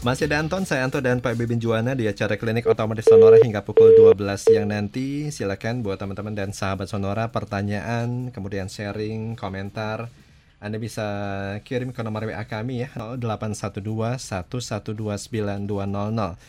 Masih 0.00 0.32
ada 0.32 0.40
Anton, 0.40 0.64
saya 0.64 0.88
Anton 0.88 1.04
dan 1.04 1.20
Pak 1.20 1.36
Bibin 1.36 1.60
Juwana 1.60 1.92
di 1.92 2.08
acara 2.08 2.40
klinik 2.40 2.64
otomatis 2.64 3.04
Sonora 3.04 3.36
hingga 3.36 3.60
pukul 3.60 3.92
12 3.92 4.16
siang 4.40 4.72
nanti. 4.72 5.28
Silakan 5.28 5.84
buat 5.84 6.00
teman-teman 6.00 6.32
dan 6.32 6.56
sahabat 6.56 6.88
Sonora 6.88 7.28
pertanyaan, 7.28 8.32
kemudian 8.32 8.72
sharing, 8.72 9.36
komentar. 9.36 10.08
Anda 10.56 10.80
bisa 10.80 11.04
kirim 11.68 11.92
ke 11.92 12.00
nomor 12.00 12.24
WA 12.24 12.40
kami 12.48 12.88
ya 12.88 12.96
0812 12.96 13.76
1129200 14.48 15.68
0812 15.68 16.40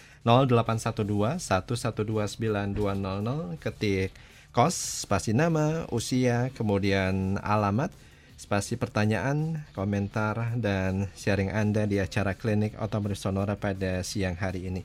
1129200 1.44 3.60
ketik 3.60 4.16
kos, 4.56 5.04
spasi 5.04 5.36
nama, 5.36 5.84
usia, 5.92 6.56
kemudian 6.56 7.36
alamat 7.44 7.92
spasi 8.42 8.74
pertanyaan, 8.74 9.62
komentar, 9.78 10.58
dan 10.58 11.14
sharing 11.14 11.54
Anda 11.54 11.86
di 11.86 12.02
acara 12.02 12.34
klinik 12.34 12.74
otomotif 12.82 13.22
Sonora 13.22 13.54
pada 13.54 14.02
siang 14.02 14.34
hari 14.34 14.66
ini. 14.66 14.82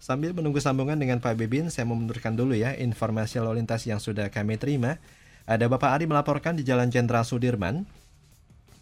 Sambil 0.00 0.32
menunggu 0.32 0.56
sambungan 0.64 0.96
dengan 0.96 1.20
Pak 1.20 1.36
Bibin, 1.36 1.68
saya 1.68 1.84
mau 1.84 2.00
menurunkan 2.00 2.32
dulu 2.32 2.56
ya 2.56 2.72
informasi 2.72 3.44
lalu 3.44 3.60
lintas 3.60 3.84
yang 3.84 4.00
sudah 4.00 4.32
kami 4.32 4.56
terima. 4.56 4.96
Ada 5.44 5.68
Bapak 5.68 6.00
Ari 6.00 6.08
melaporkan 6.08 6.56
di 6.56 6.64
Jalan 6.64 6.88
Jenderal 6.88 7.28
Sudirman, 7.28 7.84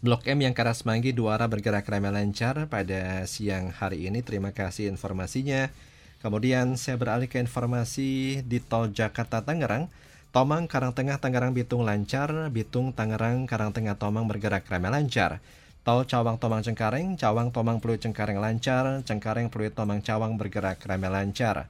Blok 0.03 0.27
M 0.27 0.43
yang 0.43 0.51
Karas 0.51 0.83
Manggi 0.83 1.15
dua 1.15 1.39
arah 1.39 1.47
bergerak 1.47 1.87
ramai 1.87 2.11
lancar 2.11 2.67
pada 2.67 3.23
siang 3.23 3.71
hari 3.71 4.07
ini. 4.07 4.19
Terima 4.19 4.51
kasih 4.51 4.91
informasinya. 4.91 5.71
Kemudian 6.19 6.75
saya 6.75 6.99
beralih 6.99 7.31
ke 7.31 7.39
informasi 7.39 8.43
di 8.43 8.59
Tol 8.59 8.91
Jakarta 8.91 9.43
Tangerang. 9.43 9.87
Tomang 10.33 10.65
Karangtengah 10.65 11.21
Tangerang 11.21 11.53
Bitung 11.53 11.85
lancar, 11.85 12.49
Bitung 12.49 12.89
Tangerang 12.89 13.45
Karangtengah 13.45 13.93
Tomang 14.01 14.25
bergerak 14.25 14.65
ramai 14.65 14.89
lancar. 14.89 15.37
Tol 15.85 16.09
Cawang 16.09 16.41
Tomang 16.41 16.65
Cengkareng, 16.65 17.13
Cawang 17.21 17.53
Tomang 17.53 17.77
Pluit 17.77 18.01
Cengkareng 18.01 18.41
lancar, 18.41 19.05
Cengkareng 19.05 19.53
Pluit 19.53 19.77
Tomang 19.77 20.01
Cawang 20.01 20.33
bergerak 20.41 20.81
ramai 20.89 21.13
lancar. 21.13 21.69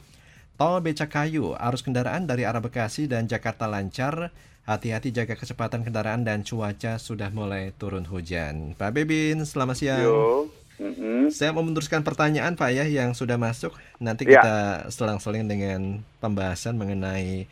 Tol 0.56 0.80
Becakayu, 0.80 1.60
arus 1.60 1.84
kendaraan 1.84 2.24
dari 2.24 2.48
arah 2.48 2.64
Bekasi 2.64 3.12
dan 3.12 3.28
Jakarta 3.28 3.68
lancar. 3.68 4.32
Hati-hati 4.64 5.12
jaga 5.12 5.36
kecepatan 5.36 5.84
kendaraan 5.84 6.24
dan 6.24 6.48
cuaca 6.48 6.96
sudah 6.96 7.36
mulai 7.36 7.76
turun 7.76 8.08
hujan. 8.08 8.80
Pak 8.80 8.96
Bebin, 8.96 9.44
selamat 9.44 9.76
siang. 9.76 10.08
Yo. 10.08 10.48
Mm-hmm. 10.80 11.36
Saya 11.36 11.52
mau 11.52 11.68
meneruskan 11.68 12.00
pertanyaan 12.00 12.56
Pak 12.56 12.72
ya 12.72 12.88
yang 12.88 13.12
sudah 13.12 13.36
masuk. 13.36 13.76
Nanti 14.00 14.24
ya. 14.24 14.40
kita 14.40 14.56
selang-seling 14.88 15.52
dengan 15.52 16.00
pembahasan 16.24 16.80
mengenai 16.80 17.44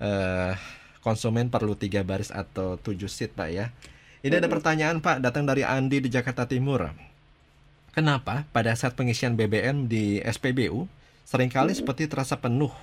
uh, 0.00 0.52
konsumen 1.04 1.48
perlu 1.52 1.78
tiga 1.78 2.02
baris 2.02 2.34
atau 2.34 2.74
tujuh 2.80 3.06
seat 3.06 3.32
Pak 3.32 3.48
ya. 3.52 3.70
Ini 4.26 4.42
ada 4.42 4.50
pertanyaan 4.50 4.98
Pak 4.98 5.22
datang 5.22 5.46
dari 5.46 5.62
Andi 5.62 6.02
di 6.02 6.10
Jakarta 6.10 6.50
Timur. 6.50 6.90
Kenapa 7.94 8.44
pada 8.52 8.74
saat 8.76 8.98
pengisian 8.98 9.38
BBM 9.38 9.88
di 9.88 10.20
SPBU 10.20 10.84
sering 11.24 11.48
kali 11.48 11.72
seperti 11.72 12.10
terasa 12.10 12.36
penuh 12.36 12.74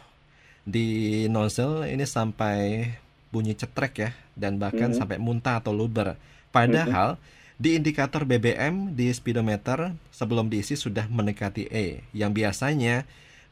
di 0.63 1.27
nozzle 1.27 1.85
ini 1.85 2.07
sampai 2.07 2.87
bunyi 3.29 3.53
cetrek 3.53 3.93
ya 3.99 4.11
dan 4.33 4.57
bahkan 4.57 4.93
hmm. 4.93 4.97
sampai 4.97 5.17
muntah 5.19 5.59
atau 5.59 5.75
luber. 5.75 6.15
Padahal 6.49 7.19
hmm. 7.19 7.21
di 7.59 7.69
indikator 7.75 8.23
BBM 8.23 8.95
di 8.95 9.11
speedometer 9.11 9.93
sebelum 10.09 10.47
diisi 10.47 10.79
sudah 10.79 11.05
mendekati 11.11 11.67
E 11.69 12.07
yang 12.15 12.31
biasanya 12.31 13.03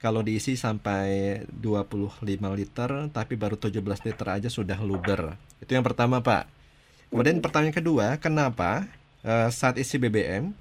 kalau 0.01 0.25
diisi 0.25 0.57
sampai 0.57 1.45
25 1.61 2.25
liter 2.57 2.89
tapi 3.13 3.37
baru 3.37 3.53
17 3.53 3.85
liter 3.85 4.27
aja 4.33 4.49
sudah 4.49 4.81
luber. 4.81 5.37
Itu 5.61 5.77
yang 5.77 5.85
pertama, 5.85 6.25
Pak. 6.25 6.49
Kemudian 7.13 7.37
pertanyaan 7.37 7.77
kedua, 7.77 8.17
kenapa 8.17 8.89
uh, 9.21 9.53
saat 9.53 9.77
isi 9.77 10.01
BBM 10.01 10.57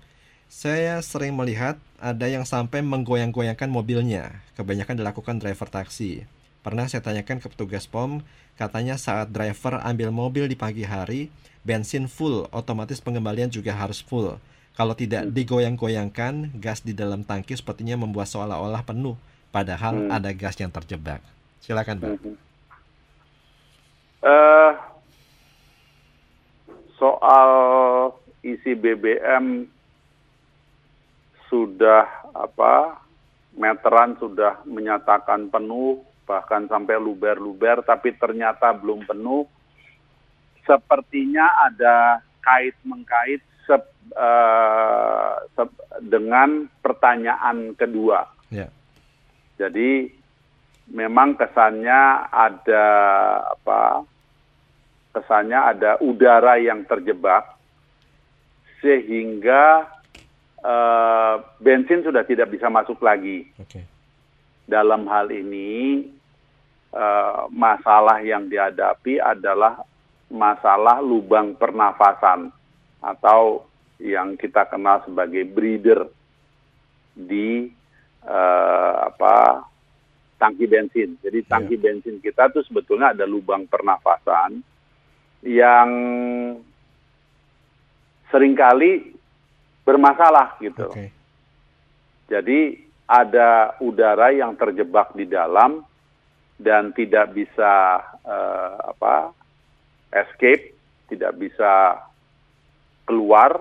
saya 0.50 1.00
sering 1.00 1.33
melihat 1.33 1.81
ada 1.97 2.29
yang 2.29 2.45
sampai 2.45 2.84
menggoyang-goyangkan 2.84 3.71
mobilnya. 3.73 4.45
Kebanyakan 4.61 5.00
dilakukan 5.00 5.41
driver 5.41 5.73
taksi. 5.73 6.29
Pernah 6.61 6.93
saya 6.93 7.00
tanyakan 7.00 7.41
ke 7.41 7.49
petugas 7.49 7.89
POM, 7.89 8.21
katanya 8.61 9.00
saat 9.00 9.33
driver 9.33 9.81
ambil 9.81 10.12
mobil 10.12 10.45
di 10.50 10.59
pagi 10.59 10.84
hari, 10.84 11.33
bensin 11.65 12.05
full, 12.11 12.45
otomatis 12.53 13.00
pengembalian 13.00 13.49
juga 13.49 13.73
harus 13.73 14.05
full. 14.05 14.37
Kalau 14.77 14.93
tidak 14.93 15.33
digoyang-goyangkan, 15.33 16.61
gas 16.61 16.84
di 16.84 16.93
dalam 16.93 17.25
tangki 17.25 17.56
sepertinya 17.56 17.97
membuat 17.97 18.29
seolah-olah 18.29 18.84
penuh 18.84 19.17
padahal 19.50 20.06
hmm. 20.06 20.11
ada 20.11 20.31
gas 20.34 20.56
yang 20.59 20.71
terjebak. 20.71 21.22
Silakan, 21.61 21.99
Pak. 22.00 22.11
Hmm. 22.19 22.37
Uh, 24.21 24.72
soal 27.00 27.50
isi 28.44 28.77
BBM 28.77 29.65
sudah 31.49 32.06
apa 32.37 33.00
meteran 33.56 34.15
sudah 34.21 34.62
menyatakan 34.69 35.50
penuh 35.50 36.05
bahkan 36.28 36.71
sampai 36.71 36.94
luber-luber 37.00 37.82
tapi 37.82 38.15
ternyata 38.15 38.71
belum 38.71 39.03
penuh 39.03 39.50
sepertinya 40.62 41.67
ada 41.67 42.22
kait 42.38 42.78
mengkait 42.87 43.43
sep, 43.67 43.82
uh, 44.15 45.43
sep, 45.59 45.71
dengan 46.06 46.71
pertanyaan 46.78 47.75
kedua 47.75 48.31
yeah. 48.55 48.71
Jadi 49.60 50.09
memang 50.88 51.37
kesannya 51.37 52.32
ada 52.32 52.87
apa? 53.53 54.09
Kesannya 55.12 55.59
ada 55.76 55.91
udara 56.00 56.56
yang 56.56 56.88
terjebak 56.88 57.44
sehingga 58.81 59.84
uh, 60.65 61.44
bensin 61.60 62.00
sudah 62.00 62.25
tidak 62.25 62.49
bisa 62.56 62.72
masuk 62.72 62.97
lagi. 63.04 63.44
Okay. 63.60 63.84
Dalam 64.65 65.04
hal 65.10 65.28
ini 65.28 66.09
uh, 66.97 67.50
masalah 67.53 68.25
yang 68.25 68.49
dihadapi 68.49 69.20
adalah 69.20 69.84
masalah 70.31 71.03
lubang 71.03 71.59
pernafasan 71.59 72.54
atau 73.03 73.66
yang 73.99 74.38
kita 74.38 74.65
kenal 74.70 75.03
sebagai 75.04 75.43
breeder 75.44 76.06
di 77.12 77.69
uh, 78.25 78.92
apa 79.12 79.64
tangki 80.41 80.64
bensin. 80.64 81.20
Jadi 81.20 81.44
iya. 81.44 81.48
tangki 81.48 81.76
yeah. 81.76 81.84
bensin 81.84 82.16
kita 82.25 82.48
tuh 82.48 82.64
sebetulnya 82.64 83.12
ada 83.12 83.28
lubang 83.28 83.69
pernafasan 83.69 84.64
yang 85.44 85.88
sering 88.32 88.54
kali 88.56 89.16
bermasalah 89.84 90.56
gitu. 90.60 90.88
Okay. 90.88 91.10
Jadi 92.31 92.78
ada 93.10 93.75
udara 93.82 94.31
yang 94.31 94.54
terjebak 94.54 95.12
di 95.19 95.26
dalam 95.26 95.82
dan 96.60 96.94
tidak 96.94 97.34
bisa 97.34 97.98
uh, 98.22 98.94
apa 98.94 99.34
escape, 100.14 100.76
tidak 101.10 101.34
bisa 101.41 101.98
keluar 103.08 103.58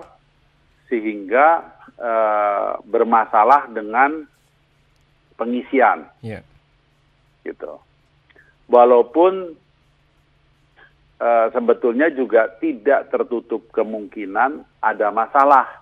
sehingga 0.86 1.74
uh, 1.98 2.78
bermasalah 2.86 3.66
dengan 3.74 4.22
pengisian. 5.40 6.04
Yeah. 6.20 6.44
Gitu. 7.40 7.80
Walaupun 8.68 9.56
uh, 11.16 11.46
sebetulnya 11.56 12.12
juga 12.12 12.52
tidak 12.60 13.08
tertutup 13.08 13.72
kemungkinan 13.72 14.60
ada 14.84 15.08
masalah. 15.08 15.80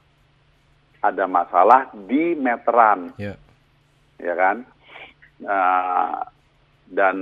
Ada 1.02 1.26
masalah 1.26 1.91
di 2.06 2.38
meteran. 2.38 3.10
Yeah. 3.19 3.38
Ya 4.22 4.34
kan? 4.38 4.56
Uh, 5.42 6.22
dan 6.90 7.16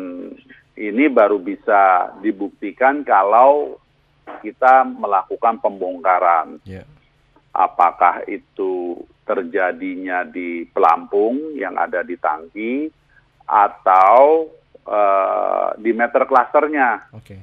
ini 0.76 1.08
baru 1.08 1.40
bisa 1.40 2.12
dibuktikan 2.20 3.00
kalau 3.04 3.80
kita 4.44 4.84
melakukan 4.84 5.60
pembongkaran. 5.64 6.60
Yeah. 6.68 6.84
Apakah 7.56 8.28
itu 8.28 9.00
terjadinya 9.26 10.22
di 10.22 10.68
pelampung 10.70 11.56
yang 11.58 11.74
ada 11.74 12.04
di 12.06 12.14
tangki 12.14 12.86
atau 13.42 14.46
uh, 14.86 15.74
di 15.74 15.90
meter 15.90 16.22
klasternya. 16.30 17.10
Okay. 17.10 17.42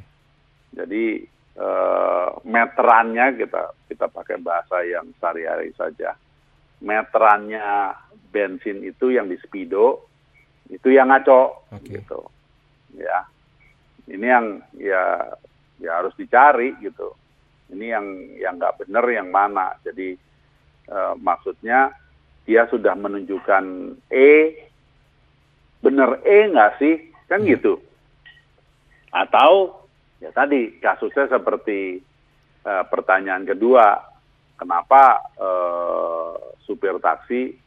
Jadi 0.71 1.27
uh, 1.59 2.39
meterannya 2.47 3.35
kita 3.35 3.75
kita 3.91 4.05
pakai 4.07 4.39
bahasa 4.39 4.81
yang 4.87 5.11
sehari-hari 5.19 5.75
saja. 5.75 6.15
Meterannya 6.79 7.95
bensin 8.31 8.81
itu 8.81 9.11
yang 9.13 9.27
di 9.27 9.35
speedo 9.43 10.07
itu 10.71 10.87
yang 10.87 11.11
ngaco 11.11 11.67
okay. 11.69 11.99
gitu. 11.99 12.23
Ya. 12.95 13.27
Ini 14.07 14.27
yang 14.27 14.45
ya 14.79 15.35
ya 15.83 15.91
harus 15.99 16.15
dicari 16.15 16.75
gitu. 16.79 17.11
Ini 17.71 17.85
yang 17.95 18.05
yang 18.39 18.53
nggak 18.59 18.83
benar 18.85 19.05
yang 19.07 19.29
mana. 19.31 19.77
Jadi 19.85 20.17
e, 20.89 20.97
maksudnya 21.21 21.93
dia 22.43 22.67
sudah 22.67 22.97
menunjukkan 22.97 23.63
E, 24.11 24.29
bener 25.79 26.19
E 26.27 26.37
nggak 26.51 26.71
sih? 26.81 26.95
Kan 27.31 27.45
hmm. 27.45 27.49
gitu. 27.55 27.79
Atau 29.13 29.83
ya 30.19 30.33
tadi 30.35 30.79
kasusnya 30.83 31.31
seperti 31.31 32.03
e, 32.65 32.71
pertanyaan 32.91 33.47
kedua, 33.47 34.01
kenapa 34.59 35.23
e, 35.39 35.49
supir 36.67 36.99
taksi 36.99 37.63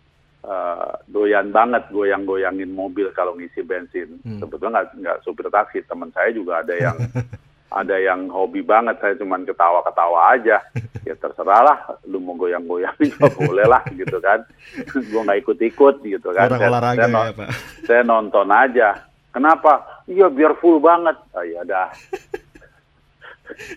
uh, 0.46 0.92
doyan 1.10 1.50
banget 1.50 1.90
goyang-goyangin 1.90 2.70
mobil 2.70 3.10
kalau 3.12 3.34
ngisi 3.36 3.60
bensin. 3.66 4.22
Hmm. 4.22 4.40
Sebetulnya 4.40 4.86
nggak 4.94 5.22
supir 5.26 5.50
taksi, 5.50 5.82
teman 5.84 6.14
saya 6.14 6.30
juga 6.32 6.62
ada 6.62 6.74
yang 6.78 6.96
ada 7.70 7.96
yang 7.98 8.30
hobi 8.30 8.62
banget. 8.62 8.98
Saya 9.02 9.14
cuma 9.18 9.40
ketawa-ketawa 9.40 10.36
aja. 10.36 10.58
Ya 11.06 11.14
terserah 11.14 11.62
lah, 11.62 11.78
lu 12.02 12.18
mau 12.18 12.34
goyang-goyangin 12.34 13.14
ya 13.14 13.30
boleh 13.38 13.62
lah 13.62 13.78
gitu 13.94 14.18
kan. 14.18 14.42
Gue 14.90 15.22
nggak 15.22 15.38
ikut-ikut 15.46 16.02
gitu 16.02 16.34
kan. 16.34 16.50
Orang 16.50 16.58
saya, 16.58 16.70
olahraga 16.74 17.06
saya, 17.06 17.14
ya, 17.14 17.30
Pak. 17.38 17.48
Saya 17.86 18.02
nonton 18.02 18.48
aja. 18.50 18.88
Kenapa? 19.30 20.02
Iya 20.10 20.26
biar 20.26 20.58
full 20.58 20.82
banget. 20.82 21.14
Oh 21.30 21.46
iya 21.46 21.62
dah. 21.62 21.94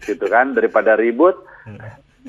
gitu 0.09 0.25
kan 0.25 0.57
daripada 0.57 0.97
ribut. 0.97 1.37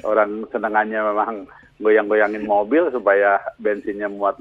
Orang 0.05 0.45
senengannya 0.53 1.01
memang 1.01 1.49
goyang-goyangin 1.81 2.45
mobil 2.45 2.93
supaya 2.93 3.41
bensinnya 3.57 4.13
muat 4.13 4.37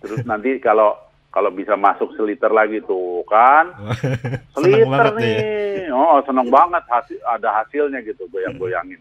terus 0.00 0.22
nanti 0.22 0.62
kalau 0.62 0.94
kalau 1.30 1.50
bisa 1.50 1.74
masuk 1.74 2.14
seliter 2.14 2.50
lagi 2.50 2.82
tuh 2.86 3.26
kan 3.26 3.74
seliter 4.54 5.06
nih 5.18 5.34
ya. 5.34 5.79
Oh 5.92 6.22
seneng 6.24 6.48
banget 6.48 6.84
hasil 6.88 7.18
ada 7.26 7.62
hasilnya 7.62 8.00
gitu 8.06 8.26
goyang-goyangin. 8.30 9.00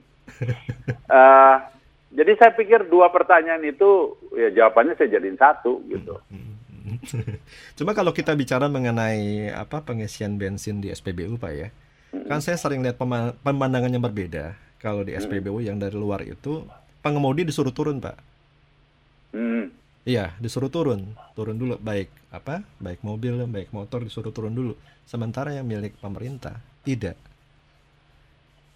Uh, 1.09 1.57
jadi 2.17 2.31
saya 2.37 2.51
pikir 2.53 2.89
dua 2.89 3.13
pertanyaan 3.13 3.61
itu 3.65 4.17
ya 4.33 4.49
jawabannya 4.53 4.97
saya 4.97 5.19
jadiin 5.19 5.37
satu 5.37 5.81
gitu. 5.89 6.17
Cuma 7.77 7.91
kalau 7.93 8.11
kita 8.11 8.33
bicara 8.33 8.65
mengenai 8.67 9.53
apa 9.53 9.85
pengisian 9.85 10.35
bensin 10.35 10.81
di 10.81 10.89
SPBU 10.89 11.37
Pak 11.37 11.53
ya, 11.53 11.69
kan 12.25 12.41
saya 12.41 12.57
sering 12.57 12.81
lihat 12.81 12.97
pemandangan 13.43 13.93
yang 13.93 14.03
berbeda. 14.03 14.57
Kalau 14.79 15.03
di 15.03 15.11
SPBU 15.11 15.59
yang 15.59 15.75
dari 15.75 15.95
luar 15.95 16.23
itu 16.23 16.63
pengemudi 17.03 17.43
disuruh 17.43 17.75
turun 17.75 17.99
pak. 17.99 18.15
Hmm. 19.35 19.69
iya 20.07 20.33
disuruh 20.39 20.71
turun. 20.71 21.13
Turun 21.35 21.59
dulu 21.59 21.75
baik 21.75 22.07
apa 22.31 22.63
baik 22.79 23.03
mobil 23.03 23.43
baik 23.43 23.75
motor 23.75 24.07
disuruh 24.07 24.31
turun 24.31 24.55
dulu. 24.55 24.73
Sementara 25.03 25.51
yang 25.51 25.67
milik 25.67 25.99
pemerintah 25.99 26.63
tidak 26.85 27.15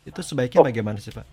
itu 0.03 0.19
sebaiknya 0.19 0.59
oh. 0.61 0.67
bagaimana 0.67 0.97
sih 0.99 1.13
pak 1.15 1.27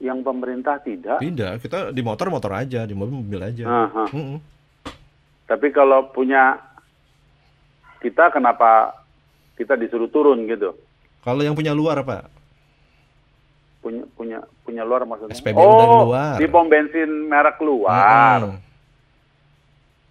yang 0.00 0.24
pemerintah 0.24 0.80
tidak 0.80 1.20
tidak 1.20 1.60
kita 1.60 1.78
di 1.92 2.02
motor 2.02 2.32
motor 2.32 2.52
aja 2.56 2.88
di 2.88 2.94
mobil 2.96 3.20
mobil 3.20 3.40
aja 3.44 3.64
mm 3.68 4.08
-mm. 4.10 4.36
tapi 5.46 5.68
kalau 5.70 6.08
punya 6.10 6.56
kita 8.00 8.32
kenapa 8.32 8.96
kita 9.54 9.76
disuruh 9.76 10.08
turun 10.08 10.48
gitu 10.48 10.72
kalau 11.20 11.44
yang 11.44 11.54
punya 11.54 11.76
luar 11.76 12.00
pak 12.00 12.40
punya 13.80 14.04
punya 14.12 14.38
punya 14.64 14.82
luar 14.84 15.08
maksudnya. 15.08 15.34
SPBU 15.34 15.58
oh, 15.58 15.80
dari 15.80 15.96
luar. 16.04 16.34
Di 16.36 16.46
pom 16.46 16.68
bensin 16.68 17.10
merek 17.26 17.58
luar. 17.64 18.38
Hmm. 18.44 18.60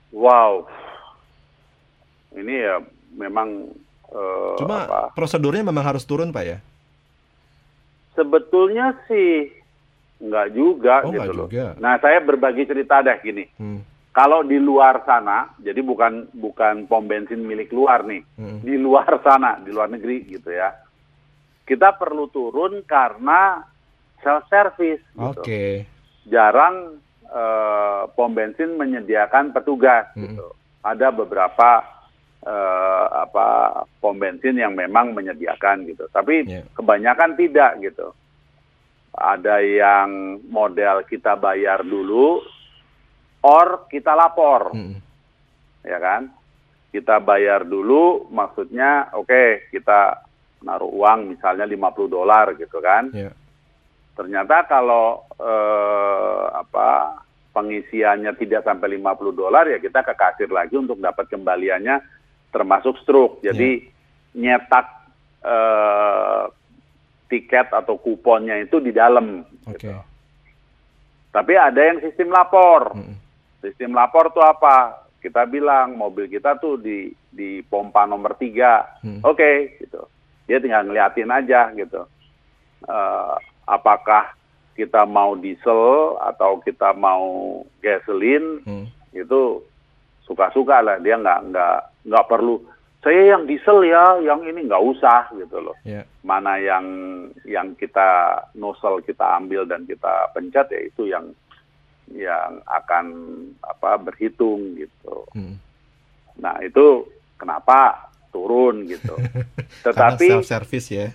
Wow. 0.10 0.66
Ini 2.34 2.54
ya 2.66 2.76
memang 3.14 3.70
uh, 4.14 4.56
Cuma 4.60 4.86
apa? 4.86 5.02
prosedurnya 5.14 5.64
memang 5.66 5.86
harus 5.86 6.06
turun, 6.06 6.30
Pak 6.34 6.44
ya? 6.46 6.58
Sebetulnya 8.14 8.98
sih 9.08 9.48
nggak 10.20 10.48
juga 10.52 10.96
oh, 11.08 11.12
gitu 11.16 11.32
loh. 11.32 11.48
Juga. 11.48 11.80
Nah, 11.80 11.96
saya 12.04 12.20
berbagi 12.20 12.68
cerita 12.68 13.00
deh 13.00 13.18
gini. 13.24 13.48
Hmm. 13.56 13.82
Kalau 14.10 14.44
di 14.44 14.60
luar 14.60 15.06
sana, 15.08 15.54
jadi 15.62 15.80
bukan 15.80 16.34
bukan 16.36 16.90
pom 16.90 17.08
bensin 17.08 17.40
milik 17.46 17.72
luar 17.72 18.04
nih, 18.04 18.26
hmm. 18.36 18.66
di 18.66 18.76
luar 18.76 19.22
sana, 19.24 19.62
di 19.64 19.72
luar 19.72 19.88
negeri 19.88 20.28
gitu 20.28 20.52
ya 20.52 20.90
kita 21.70 21.94
perlu 21.94 22.26
turun 22.34 22.82
karena 22.90 23.62
self 24.26 24.50
service. 24.50 25.06
Gitu. 25.14 25.22
Oke. 25.22 25.38
Okay. 25.46 25.72
Jarang 26.26 26.98
uh, 27.30 28.10
pom 28.18 28.34
bensin 28.34 28.74
menyediakan 28.74 29.54
petugas. 29.54 30.10
Hmm. 30.18 30.34
Gitu. 30.34 30.50
Ada 30.82 31.14
beberapa 31.14 31.86
uh, 32.46 33.06
apa 33.28 33.48
pom 34.00 34.16
bensin 34.16 34.56
yang 34.56 34.76
memang 34.76 35.12
menyediakan 35.12 35.88
gitu. 35.90 36.08
Tapi 36.12 36.48
yeah. 36.48 36.64
kebanyakan 36.76 37.36
tidak 37.36 37.80
gitu. 37.84 38.16
Ada 39.20 39.60
yang 39.66 40.40
model 40.48 41.04
kita 41.04 41.36
bayar 41.36 41.84
dulu, 41.84 42.40
or 43.44 43.90
kita 43.92 44.16
lapor, 44.16 44.72
hmm. 44.72 44.96
ya 45.84 46.00
kan? 46.00 46.32
Kita 46.90 47.20
bayar 47.20 47.68
dulu, 47.68 48.32
maksudnya 48.32 49.12
oke 49.14 49.28
okay, 49.28 49.48
kita 49.74 50.30
naruh 50.64 50.92
uang 50.92 51.36
misalnya 51.36 51.68
50 51.68 52.08
dolar 52.08 52.56
gitu 52.56 52.80
kan. 52.80 53.12
Yeah. 53.12 53.34
Ternyata 54.16 54.68
kalau 54.68 55.24
eh, 55.40 56.46
apa 56.52 57.24
pengisiannya 57.56 58.36
tidak 58.36 58.68
sampai 58.68 59.00
50 59.00 59.32
dolar 59.32 59.66
ya 59.72 59.80
kita 59.80 60.04
ke 60.04 60.14
kasir 60.14 60.52
lagi 60.52 60.76
untuk 60.76 61.00
dapat 61.00 61.32
kembaliannya 61.32 62.19
termasuk 62.50 62.98
stroke. 63.02 63.42
Jadi 63.46 63.86
yeah. 64.36 64.58
nyetak 64.58 64.88
eh, 65.46 66.44
tiket 67.30 67.74
atau 67.74 67.96
kuponnya 68.02 68.58
itu 68.62 68.82
di 68.82 68.94
dalam. 68.94 69.46
Okay. 69.70 69.90
Gitu. 69.90 69.94
Tapi 71.30 71.54
ada 71.54 71.78
yang 71.78 72.02
sistem 72.02 72.34
lapor. 72.34 72.98
Mm. 72.98 73.16
Sistem 73.62 73.94
lapor 73.94 74.34
tuh 74.34 74.42
apa? 74.42 75.06
Kita 75.22 75.46
bilang 75.46 75.94
mobil 75.94 76.26
kita 76.26 76.58
tuh 76.58 76.82
di 76.82 77.14
di 77.30 77.62
pompa 77.62 78.10
nomor 78.10 78.34
tiga. 78.34 78.98
Mm. 79.06 79.22
Oke, 79.22 79.38
okay, 79.38 79.56
gitu 79.86 80.10
dia 80.50 80.58
tinggal 80.58 80.82
ngeliatin 80.90 81.30
aja 81.30 81.70
gitu 81.78 82.10
uh, 82.90 83.38
apakah 83.70 84.34
kita 84.74 85.06
mau 85.06 85.38
diesel 85.38 86.18
atau 86.18 86.58
kita 86.66 86.98
mau 86.98 87.62
gasoline 87.86 88.66
hmm. 88.66 88.86
itu 89.14 89.62
suka-suka 90.26 90.82
lah 90.82 90.98
dia 90.98 91.22
nggak 91.22 91.54
nggak 91.54 91.80
nggak 92.06 92.28
perlu 92.28 92.62
saya 93.00 93.36
yang 93.36 93.48
diesel 93.48 93.84
ya 93.88 94.20
yang 94.20 94.44
ini 94.44 94.68
nggak 94.68 94.84
usah 94.84 95.32
gitu 95.36 95.58
loh 95.64 95.76
yeah. 95.88 96.04
mana 96.24 96.60
yang 96.60 96.86
yang 97.48 97.72
kita 97.80 98.40
nozzle 98.60 99.00
kita 99.04 99.40
ambil 99.40 99.64
dan 99.64 99.88
kita 99.88 100.32
pencet 100.36 100.68
ya 100.72 100.82
itu 100.84 101.08
yang 101.08 101.32
yang 102.10 102.60
akan 102.66 103.06
apa 103.64 104.02
berhitung 104.02 104.76
gitu 104.76 105.24
hmm. 105.32 105.56
nah 106.44 106.60
itu 106.60 107.08
kenapa 107.40 108.10
turun 108.34 108.86
gitu. 108.86 109.16
Tetapi 109.86 110.26
karena 110.28 110.40
self 110.40 110.48
service 110.48 110.88
ya. 110.90 111.08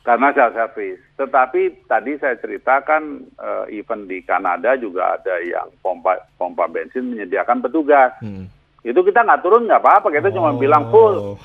Karena 0.00 0.32
self 0.32 0.54
service. 0.54 1.00
Tetapi 1.18 1.86
tadi 1.86 2.12
saya 2.16 2.36
ceritakan 2.38 3.02
uh, 3.36 3.64
event 3.68 4.06
di 4.06 4.22
Kanada 4.24 4.74
juga 4.78 5.18
ada 5.18 5.38
yang 5.42 5.68
pompa 5.84 6.16
pompa 6.38 6.66
bensin 6.70 7.10
menyediakan 7.10 7.60
petugas. 7.60 8.14
Hmm. 8.22 8.48
Itu 8.80 9.00
kita 9.04 9.24
nggak 9.26 9.42
turun 9.44 9.68
nggak 9.68 9.82
apa-apa, 9.82 10.08
kita 10.08 10.28
oh. 10.32 10.34
cuma 10.40 10.50
bilang 10.56 10.88
full. 10.88 11.36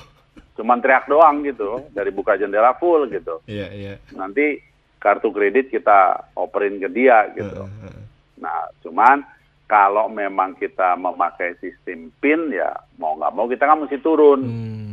Cuma 0.56 0.80
teriak 0.80 1.04
doang 1.04 1.44
gitu, 1.44 1.84
dari 1.92 2.08
buka 2.08 2.40
jendela 2.40 2.72
full 2.80 3.08
gitu. 3.12 3.44
Iya, 3.44 3.68
yeah, 3.68 3.70
iya. 3.72 3.86
Yeah. 3.92 3.96
Nanti 4.16 4.60
kartu 4.96 5.28
kredit 5.28 5.68
kita 5.68 6.32
operin 6.32 6.80
ke 6.80 6.88
dia 6.88 7.28
gitu. 7.36 7.68
Uh, 7.68 7.84
uh. 7.84 8.00
Nah, 8.40 8.72
cuman 8.80 9.20
kalau 9.68 10.08
memang 10.08 10.56
kita 10.56 10.96
memakai 10.96 11.60
sistem 11.60 12.08
PIN 12.22 12.54
ya 12.54 12.72
mau 12.96 13.18
nggak 13.20 13.34
mau 13.36 13.44
kita 13.44 13.68
kan 13.68 13.84
mesti 13.84 13.98
turun. 14.00 14.40
Hmm 14.40 14.86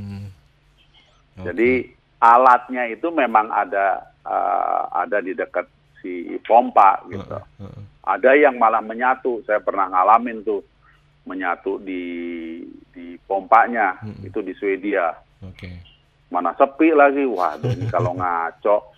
Okay. 1.34 1.50
Jadi 1.50 1.72
alatnya 2.22 2.84
itu 2.94 3.10
memang 3.10 3.50
ada 3.50 4.06
uh, 4.22 4.86
ada 4.94 5.18
di 5.20 5.34
dekat 5.34 5.66
si 6.00 6.38
pompa 6.46 7.02
gitu. 7.10 7.26
Uh, 7.26 7.42
uh, 7.42 7.66
uh. 7.66 7.84
Ada 8.04 8.36
yang 8.38 8.60
malah 8.60 8.84
menyatu. 8.84 9.42
Saya 9.48 9.64
pernah 9.64 9.90
ngalamin 9.90 10.46
tuh 10.46 10.62
menyatu 11.24 11.80
di 11.80 12.04
di 12.92 13.16
pompanya 13.24 14.00
uh. 14.04 14.26
itu 14.26 14.40
di 14.44 14.54
Swedia. 14.56 15.16
Okay. 15.40 15.80
Mana 16.32 16.52
sepi 16.56 16.92
lagi. 16.92 17.24
Waduh 17.24 17.72
ini 17.72 17.88
kalau 17.88 18.16
ngaco 18.20 18.94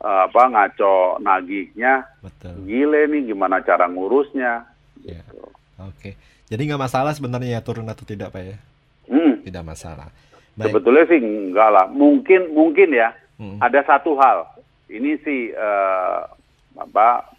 apa 0.00 0.48
ngaco 0.48 1.20
nagihnya 1.20 2.08
Betul. 2.24 2.56
gile 2.64 3.04
nih 3.12 3.30
gimana 3.32 3.60
cara 3.60 3.84
ngurusnya. 3.86 4.64
Yeah. 5.04 5.24
Gitu. 5.28 5.44
Oke. 5.44 5.52
Okay. 5.96 6.12
Jadi 6.50 6.66
nggak 6.66 6.82
masalah 6.82 7.12
sebenarnya 7.14 7.60
ya 7.60 7.62
turun 7.62 7.86
atau 7.86 8.02
tidak 8.02 8.34
pak 8.34 8.42
ya? 8.42 8.56
Hmm. 9.06 9.38
Tidak 9.46 9.62
masalah. 9.62 10.10
Baik. 10.58 10.74
Sebetulnya 10.74 11.04
sih 11.06 11.20
enggak 11.22 11.70
lah. 11.70 11.86
Mungkin 11.86 12.50
mungkin 12.50 12.90
ya 12.90 13.14
hmm. 13.38 13.62
ada 13.62 13.80
satu 13.86 14.18
hal. 14.18 14.50
Ini 14.90 15.22
sih 15.22 15.54
uh, 15.54 16.26
apa 16.74 17.30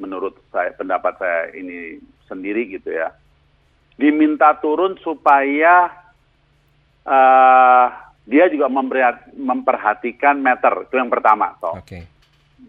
menurut 0.00 0.40
saya 0.48 0.72
pendapat 0.72 1.20
saya 1.20 1.52
ini 1.52 2.00
sendiri 2.24 2.70
gitu 2.72 2.94
ya. 2.94 3.12
Diminta 3.96 4.52
turun 4.60 5.00
supaya 5.00 5.88
uh, 7.08 7.86
dia 8.26 8.50
juga 8.50 8.66
memperhatikan 9.38 10.36
meter 10.42 10.90
itu 10.90 10.94
yang 10.98 11.08
pertama 11.08 11.54
toh. 11.62 11.78
Okay. 11.80 12.04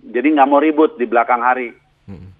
Jadi 0.08 0.28
nggak 0.38 0.48
mau 0.48 0.62
ribut 0.62 0.96
di 0.96 1.10
belakang 1.10 1.42
hari. 1.44 1.74
Hmm. 2.08 2.32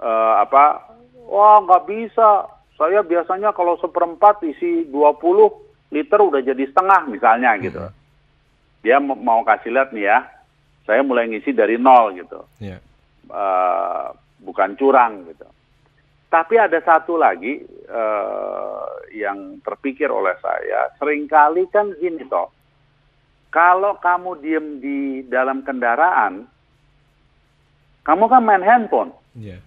Uh, 0.00 0.34
apa? 0.42 0.82
Wah 1.30 1.62
nggak 1.62 1.84
bisa. 1.86 2.50
Saya 2.74 3.06
biasanya 3.06 3.54
kalau 3.54 3.78
seperempat 3.78 4.42
isi 4.42 4.90
20 4.90 5.94
liter 5.94 6.18
udah 6.18 6.42
jadi 6.42 6.64
setengah 6.66 7.06
misalnya 7.06 7.54
gitu. 7.62 7.84
Hmm. 7.84 7.94
Dia 8.82 8.98
mau 9.00 9.46
kasih 9.46 9.70
lihat 9.70 9.94
nih 9.94 10.10
ya, 10.10 10.18
saya 10.84 11.00
mulai 11.00 11.28
ngisi 11.30 11.54
dari 11.54 11.78
nol 11.80 12.16
gitu. 12.18 12.40
Yeah. 12.58 12.80
Iya. 12.80 13.32
Uh, 13.32 14.06
bukan 14.44 14.76
curang 14.76 15.24
gitu. 15.28 15.48
Tapi 16.34 16.58
ada 16.58 16.82
satu 16.82 17.14
lagi 17.14 17.62
uh, 17.86 19.06
yang 19.14 19.62
terpikir 19.62 20.10
oleh 20.10 20.34
saya, 20.42 20.90
sering 20.98 21.30
kali 21.30 21.62
kan 21.70 21.94
gini 22.02 22.26
toh, 22.26 22.50
kalau 23.54 23.94
kamu 24.02 24.42
diem 24.42 24.66
di 24.82 25.22
dalam 25.30 25.62
kendaraan, 25.62 26.42
kamu 28.02 28.24
kan 28.26 28.42
main 28.42 28.66
handphone, 28.66 29.14
yeah. 29.38 29.62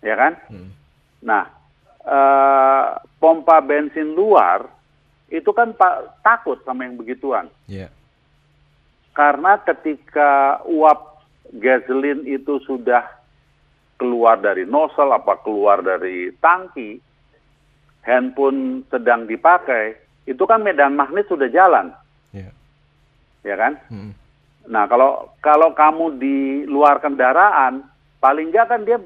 ya 0.00 0.16
kan? 0.16 0.40
Hmm. 0.48 0.72
Nah, 1.20 1.44
uh, 2.08 2.96
pompa 3.20 3.60
bensin 3.60 4.16
luar 4.16 4.64
itu 5.28 5.52
kan 5.52 5.76
pak 5.76 6.24
takut 6.24 6.56
sama 6.64 6.88
yang 6.88 6.96
begituan. 6.96 7.52
Yeah. 7.68 7.92
Karena 9.12 9.60
ketika 9.60 10.64
uap 10.64 11.20
gasolin 11.52 12.24
itu 12.24 12.64
sudah 12.64 13.19
keluar 14.00 14.40
dari 14.40 14.64
nozzle 14.64 15.12
apa 15.12 15.36
keluar 15.44 15.84
dari 15.84 16.32
tangki, 16.40 16.96
handphone 18.00 18.88
sedang 18.88 19.28
dipakai, 19.28 20.00
itu 20.24 20.40
kan 20.48 20.64
medan 20.64 20.96
magnet 20.96 21.28
sudah 21.28 21.52
jalan, 21.52 21.92
yeah. 22.32 22.48
ya 23.44 23.60
kan? 23.60 23.76
Hmm. 23.92 24.16
Nah 24.72 24.88
kalau 24.88 25.36
kalau 25.44 25.76
kamu 25.76 26.16
di 26.16 26.38
luar 26.64 27.04
kendaraan, 27.04 27.84
paling 28.24 28.48
nggak 28.48 28.72
kan 28.72 28.88
dia 28.88 28.96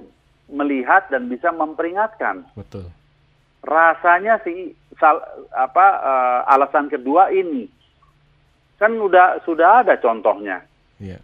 melihat 0.46 1.10
dan 1.10 1.26
bisa 1.26 1.50
memperingatkan. 1.50 2.46
Betul. 2.54 2.86
Rasanya 3.66 4.38
sih 4.46 4.78
sal, 5.02 5.18
apa 5.50 5.86
uh, 5.98 6.40
alasan 6.54 6.86
kedua 6.86 7.34
ini 7.34 7.66
kan 8.78 8.94
udah 8.94 9.42
sudah 9.42 9.82
ada 9.82 9.98
contohnya. 9.98 10.62
Yeah 11.02 11.18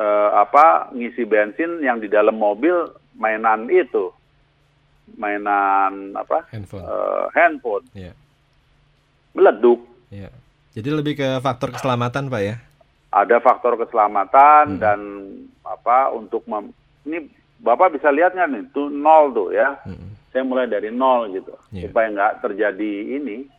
uh, 0.00 0.30
apa 0.40 0.88
ngisi 0.96 1.28
bensin 1.28 1.84
yang 1.84 2.00
di 2.00 2.08
dalam 2.08 2.40
mobil 2.40 2.88
mainan 3.20 3.68
itu 3.68 4.08
mainan 5.20 6.16
apa 6.16 6.48
handphone, 6.48 6.86
uh, 6.86 7.26
handphone. 7.36 7.84
Yeah. 7.92 8.16
meleduk. 9.36 9.84
Yeah. 10.10 10.32
Jadi 10.74 10.88
lebih 10.90 11.14
ke 11.18 11.28
faktor 11.42 11.74
keselamatan 11.74 12.30
pak 12.30 12.42
ya? 12.42 12.56
Ada 13.10 13.42
faktor 13.42 13.74
keselamatan 13.78 14.78
hmm. 14.78 14.80
dan 14.80 14.98
apa 15.66 16.14
untuk 16.14 16.46
mem 16.46 16.70
ini 17.06 17.26
bapak 17.58 17.98
bisa 17.98 18.08
lihat 18.14 18.34
nggak 18.34 18.48
nih 18.50 18.62
tuh 18.70 18.88
nol 18.88 19.34
tuh 19.34 19.50
ya. 19.50 19.78
Hmm. 19.82 20.14
Saya 20.30 20.46
mulai 20.46 20.70
dari 20.70 20.94
nol 20.94 21.34
gitu 21.34 21.54
yeah. 21.74 21.90
supaya 21.90 22.06
nggak 22.10 22.32
terjadi 22.46 22.92
ini 23.18 23.50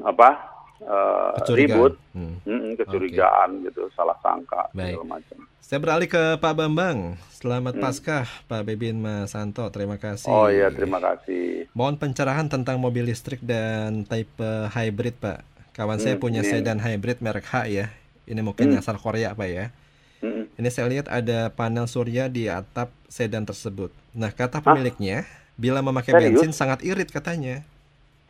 apa 0.00 0.55
uh, 0.84 1.32
ribut, 1.54 1.96
hmm. 2.12 2.42
Hmm, 2.44 2.72
kecurigaan 2.76 3.62
okay. 3.62 3.70
gitu, 3.70 3.88
salah 3.96 4.16
sangka 4.20 4.68
Baik. 4.76 4.98
segala 4.98 5.06
macam. 5.20 5.38
Saya 5.66 5.82
beralih 5.82 6.06
ke 6.06 6.22
Pak 6.38 6.54
Bambang. 6.54 7.18
Selamat 7.34 7.74
hmm. 7.74 7.82
Paskah, 7.82 8.26
Pak 8.46 8.62
Bebin 8.62 9.02
Mas 9.02 9.34
Santo. 9.34 9.66
Terima 9.74 9.98
kasih. 9.98 10.30
Oh 10.30 10.46
iya, 10.46 10.70
terima 10.70 11.02
kasih. 11.02 11.66
Mohon 11.74 11.98
pencerahan 11.98 12.46
tentang 12.46 12.78
mobil 12.78 13.02
listrik 13.02 13.42
dan 13.42 14.06
tipe 14.06 14.46
hybrid, 14.70 15.18
Pak. 15.18 15.42
Kawan 15.74 15.98
hmm, 15.98 16.04
saya 16.06 16.16
punya 16.22 16.46
ini. 16.46 16.50
sedan 16.54 16.78
hybrid 16.78 17.18
merek 17.18 17.50
H 17.50 17.66
ya. 17.66 17.90
Ini 18.30 18.46
mungkin 18.46 18.72
hmm. 18.72 18.78
asal 18.78 18.94
Korea, 18.96 19.34
Pak 19.34 19.48
ya. 19.50 19.74
Hmm. 20.22 20.46
Ini 20.54 20.68
saya 20.70 20.86
lihat 20.86 21.10
ada 21.10 21.50
panel 21.50 21.90
surya 21.90 22.30
di 22.30 22.46
atap 22.46 22.94
sedan 23.10 23.42
tersebut. 23.42 23.90
Nah, 24.14 24.30
kata 24.30 24.62
pemiliknya, 24.62 25.26
Hah? 25.26 25.58
bila 25.58 25.82
memakai 25.82 26.14
Serius? 26.14 26.46
bensin 26.46 26.54
sangat 26.54 26.86
irit 26.86 27.10
katanya. 27.10 27.66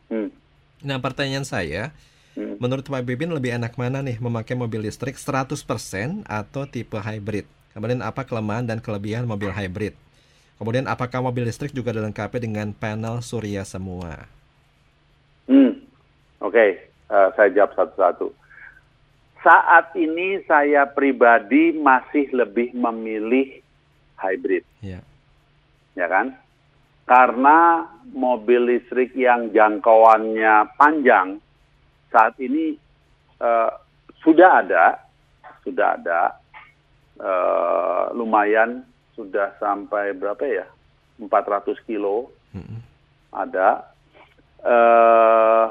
Hmm. 0.09 0.33
Nah, 0.81 0.99
pertanyaan 1.05 1.45
saya, 1.45 1.93
Hmm. 2.37 2.61
Menurut 2.61 2.85
Pak 2.85 3.01
Bibin 3.09 3.33
lebih 3.33 3.57
enak 3.57 3.81
mana 3.81 4.05
nih 4.05 4.21
memakai 4.21 4.53
mobil 4.53 4.85
listrik 4.85 5.17
100% 5.17 5.57
atau 6.29 6.69
tipe 6.69 7.01
hybrid? 7.01 7.49
Kemudian 7.73 8.05
apa 8.05 8.29
kelemahan 8.29 8.69
dan 8.69 8.77
kelebihan 8.77 9.25
mobil 9.25 9.49
hybrid? 9.49 9.97
Kemudian 10.61 10.85
apakah 10.85 11.25
mobil 11.25 11.49
listrik 11.49 11.73
juga 11.73 11.97
dilengkapi 11.97 12.37
dengan 12.41 12.77
panel 12.77 13.25
surya 13.25 13.65
semua? 13.65 14.29
Hmm. 15.49 15.81
Oke, 16.45 16.53
okay. 16.53 16.71
uh, 17.09 17.29
eh, 17.29 17.29
saya 17.41 17.49
jawab 17.57 17.73
satu-satu. 17.73 18.29
Saat 19.41 19.97
ini 19.97 20.45
saya 20.45 20.85
pribadi 20.85 21.73
masih 21.73 22.29
lebih 22.37 22.77
memilih 22.77 23.65
hybrid. 24.21 24.65
Yeah. 24.85 25.05
Ya 25.97 26.09
kan? 26.13 26.37
Karena 27.09 27.89
mobil 28.13 28.77
listrik 28.77 29.17
yang 29.17 29.55
jangkauannya 29.55 30.77
panjang 30.77 31.41
saat 32.17 32.41
ini 32.41 32.73
uh, 33.45 33.69
sudah 34.25 34.65
ada, 34.65 35.05
sudah 35.61 36.01
ada, 36.01 36.41
uh, 37.21 38.09
lumayan 38.17 38.81
sudah 39.13 39.53
sampai 39.61 40.17
berapa 40.17 40.41
ya, 40.41 40.65
400 41.21 41.77
kilo 41.85 42.33
hmm. 42.57 42.81
ada, 43.37 43.85
uh, 44.65 45.69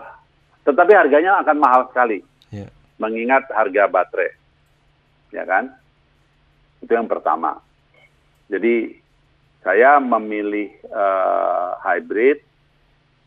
tetapi 0.61 0.93
harganya 0.93 1.41
akan 1.41 1.57
mahal 1.57 1.81
sekali, 1.89 2.21
yeah. 2.53 2.69
mengingat 3.01 3.49
harga 3.49 3.89
baterai, 3.89 4.29
ya 5.33 5.49
kan? 5.49 5.73
Itu 6.85 6.93
yang 6.93 7.09
pertama. 7.09 7.57
Jadi 8.45 9.01
saya 9.65 9.97
memilih 9.97 10.69
uh, 10.93 11.81
hybrid 11.81 12.45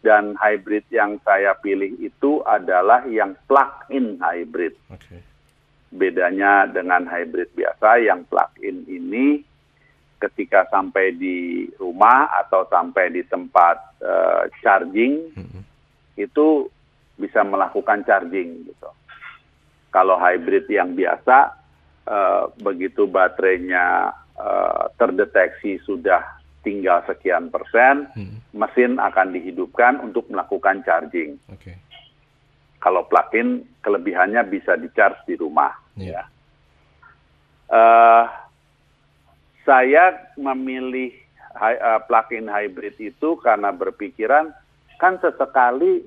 dan 0.03 0.39
hybrid 0.39 0.87
yang 0.95 1.19
saya 1.27 1.59
pilih 1.59 1.99
itu 1.99 2.39
adalah 2.47 3.03
yang 3.11 3.35
plug-in 3.51 4.19
hybrid. 4.23 4.79
Okay. 4.95 5.21
Bedanya 5.91 6.69
dengan 6.71 7.09
hybrid 7.09 7.51
biasa, 7.57 7.99
yang 8.05 8.23
plug-in 8.31 8.87
ini 8.87 9.43
ketika 10.19 10.67
sampai 10.71 11.15
di 11.15 11.67
rumah 11.79 12.27
atau 12.43 12.67
sampai 12.67 13.15
di 13.15 13.23
tempat 13.27 13.79
uh, 14.03 14.51
charging 14.63 15.31
mm-hmm. 15.35 15.63
itu 16.19 16.67
bisa 17.19 17.43
melakukan 17.47 18.03
charging 18.07 18.67
gitu. 18.67 18.91
Kalau 19.95 20.19
hybrid 20.19 20.67
yang 20.71 20.95
biasa 20.95 21.55
uh, 22.07 22.51
begitu 22.61 23.07
baterainya 23.07 24.15
uh, 24.39 24.91
terdeteksi 24.99 25.83
sudah 25.83 26.38
tinggal 26.69 27.01
sekian 27.09 27.49
persen, 27.49 28.13
hmm. 28.13 28.53
mesin 28.53 29.01
akan 29.01 29.33
dihidupkan 29.33 30.05
untuk 30.05 30.29
melakukan 30.29 30.85
charging. 30.85 31.41
Okay. 31.57 31.81
Kalau 32.85 33.09
plug-in, 33.09 33.65
kelebihannya 33.81 34.45
bisa 34.53 34.77
di-charge 34.77 35.17
di 35.25 35.41
rumah. 35.41 35.73
Yeah. 35.97 36.29
Ya. 36.29 36.37
Uh, 37.73 38.25
saya 39.65 40.05
memilih 40.37 41.17
uh, 41.57 42.05
plug-in 42.05 42.53
hybrid 42.53 43.01
itu 43.01 43.41
karena 43.41 43.73
berpikiran, 43.73 44.53
kan 45.01 45.17
sesekali 45.25 46.05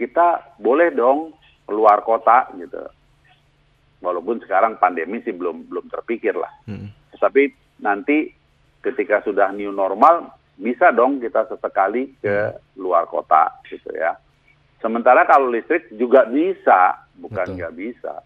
kita 0.00 0.56
boleh 0.56 0.88
dong 0.96 1.36
keluar 1.68 2.00
kota 2.00 2.48
gitu. 2.56 2.80
Walaupun 4.00 4.40
sekarang 4.40 4.80
pandemi 4.80 5.20
sih 5.20 5.36
belum 5.36 5.68
belum 5.68 5.92
terpikir 5.92 6.32
lah. 6.32 6.48
Hmm. 6.64 6.88
Tapi 7.20 7.52
nanti 7.84 8.39
ketika 8.80 9.20
sudah 9.24 9.52
new 9.52 9.72
normal 9.72 10.32
bisa 10.60 10.92
dong 10.92 11.20
kita 11.20 11.48
sesekali 11.48 12.12
ke 12.20 12.52
luar 12.76 13.08
kota 13.08 13.48
gitu 13.68 13.88
ya. 13.96 14.16
Sementara 14.80 15.24
kalau 15.28 15.52
listrik 15.52 15.88
juga 15.96 16.24
bisa, 16.28 17.04
bukan 17.16 17.56
nggak 17.56 17.76
bisa. 17.76 18.24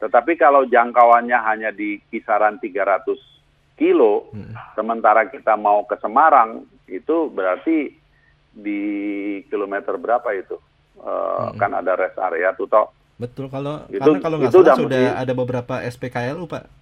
Tetapi 0.00 0.36
kalau 0.40 0.64
jangkauannya 0.64 1.36
hanya 1.44 1.70
di 1.72 2.00
kisaran 2.08 2.56
300 2.56 3.04
kilo, 3.76 4.32
hmm. 4.32 4.76
sementara 4.76 5.28
kita 5.28 5.60
mau 5.60 5.84
ke 5.84 5.96
Semarang, 6.00 6.64
itu 6.88 7.28
berarti 7.28 7.92
di 8.52 8.80
kilometer 9.52 10.00
berapa 10.00 10.28
itu? 10.32 10.56
Uh, 11.00 11.52
hmm. 11.52 11.60
Kan 11.60 11.76
ada 11.76 11.96
rest 11.96 12.16
area 12.16 12.56
tuh 12.56 12.68
toh. 12.68 12.92
Betul, 13.20 13.52
kalau 13.52 13.84
itu, 13.92 14.00
karena 14.00 14.24
kalau 14.24 14.36
nggak 14.40 14.52
salah 14.52 14.76
sudah 14.80 15.04
ada 15.20 15.32
beberapa 15.36 15.84
SPKLU 15.84 16.48
Pak 16.48 16.79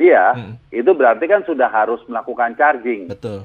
Iya, 0.00 0.32
hmm. 0.32 0.54
itu 0.72 0.90
berarti 0.96 1.28
kan 1.28 1.44
sudah 1.44 1.68
harus 1.68 2.00
melakukan 2.08 2.56
charging. 2.56 3.12
Betul. 3.12 3.44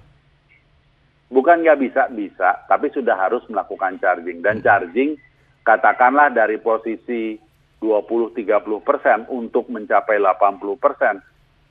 Bukan 1.27 1.67
nggak 1.67 1.79
bisa, 1.83 2.07
bisa, 2.07 2.63
tapi 2.71 2.88
sudah 2.95 3.19
harus 3.19 3.43
melakukan 3.51 4.00
charging. 4.00 4.39
Dan 4.39 4.63
hmm. 4.63 4.65
charging 4.65 5.19
katakanlah 5.67 6.31
dari 6.31 6.55
posisi 6.55 7.35
20-30 7.83 8.39
persen 8.88 9.27
untuk 9.27 9.67
mencapai 9.67 10.15
80 10.15 10.79
persen, 10.79 11.19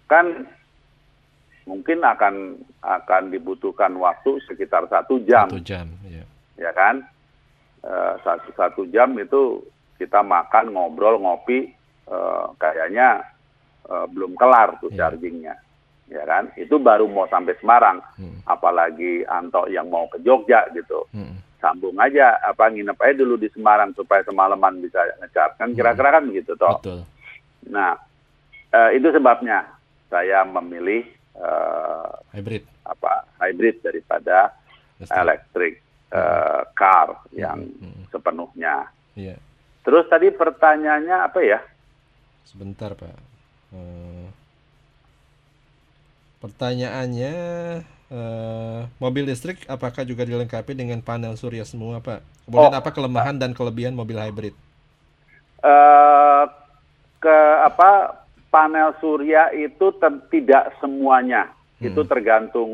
kan 0.05 0.45
mungkin 1.65 2.05
akan 2.05 2.61
akan 2.85 3.23
dibutuhkan 3.33 3.97
waktu 3.97 4.37
sekitar 4.45 4.85
satu 4.93 5.17
jam. 5.25 5.49
Satu 5.49 5.65
jam, 5.65 5.89
ya. 6.05 6.25
Ya 6.61 6.71
kan? 6.77 7.09
Uh, 7.81 8.21
satu 8.21 8.49
satu 8.53 8.83
jam 8.93 9.17
itu 9.17 9.65
kita 9.97 10.21
makan, 10.21 10.77
ngobrol, 10.77 11.17
ngopi, 11.21 11.73
uh, 12.09 12.53
kayaknya 12.61 13.25
uh, 13.89 14.07
belum 14.11 14.37
kelar 14.37 14.79
tuh 14.81 14.91
yeah. 14.93 15.09
chargingnya 15.11 15.55
ya 16.05 16.21
kan 16.29 16.53
itu 16.61 16.77
baru 16.77 17.09
mau 17.09 17.25
sampai 17.33 17.57
Semarang 17.57 18.05
hmm. 18.21 18.45
apalagi 18.45 19.25
Anto 19.25 19.65
yang 19.73 19.89
mau 19.89 20.05
ke 20.13 20.21
Jogja 20.21 20.69
gitu 20.77 21.09
hmm. 21.17 21.61
sambung 21.65 21.97
aja 21.97 22.37
apa 22.45 22.69
nginep 22.69 22.99
aja 23.01 23.15
dulu 23.25 23.41
di 23.41 23.49
Semarang 23.49 23.97
supaya 23.97 24.21
semalaman 24.23 24.85
bisa 24.85 25.01
ngecharge 25.25 25.57
kan 25.57 25.73
hmm. 25.73 25.77
kira-kira 25.81 26.09
kan 26.21 26.25
begitu 26.29 26.53
toh 26.61 26.77
Betul. 26.81 27.01
nah 27.73 27.97
uh, 28.75 28.91
itu 28.93 29.09
sebabnya 29.17 29.65
saya 30.13 30.45
memilih 30.45 31.09
uh, 31.41 32.21
hybrid 32.37 32.69
apa 32.85 33.25
hybrid 33.41 33.81
daripada 33.81 34.53
elektrik 35.01 35.81
uh, 36.15 36.63
car 36.73 37.27
yang 37.35 37.67
hmm. 37.67 38.09
sepenuhnya. 38.09 38.89
Yeah. 39.19 39.39
Terus 39.85 40.09
tadi 40.09 40.33
pertanyaannya 40.33 41.17
apa 41.19 41.41
ya? 41.45 41.61
Sebentar 42.47 42.95
Pak. 42.97 43.34
Uh, 43.75 44.31
pertanyaannya 46.39 47.35
uh, 48.15 48.87
mobil 49.03 49.27
listrik 49.27 49.67
apakah 49.67 50.07
juga 50.07 50.23
dilengkapi 50.23 50.79
dengan 50.79 51.03
panel 51.03 51.35
surya 51.35 51.67
semua 51.67 51.99
Pak? 51.99 52.23
Kemudian 52.47 52.71
oh, 52.71 52.79
apa 52.79 52.91
kelemahan 52.95 53.35
dan 53.35 53.51
kelebihan 53.51 53.99
mobil 53.99 54.15
hybrid? 54.15 54.55
Uh, 55.65 56.47
ke 57.19 57.39
apa 57.65 58.21
panel 58.53 58.95
surya 59.03 59.51
itu 59.57 59.91
tidak 60.31 60.77
semuanya 60.79 61.51
hmm. 61.81 61.91
itu 61.91 62.01
tergantung 62.07 62.71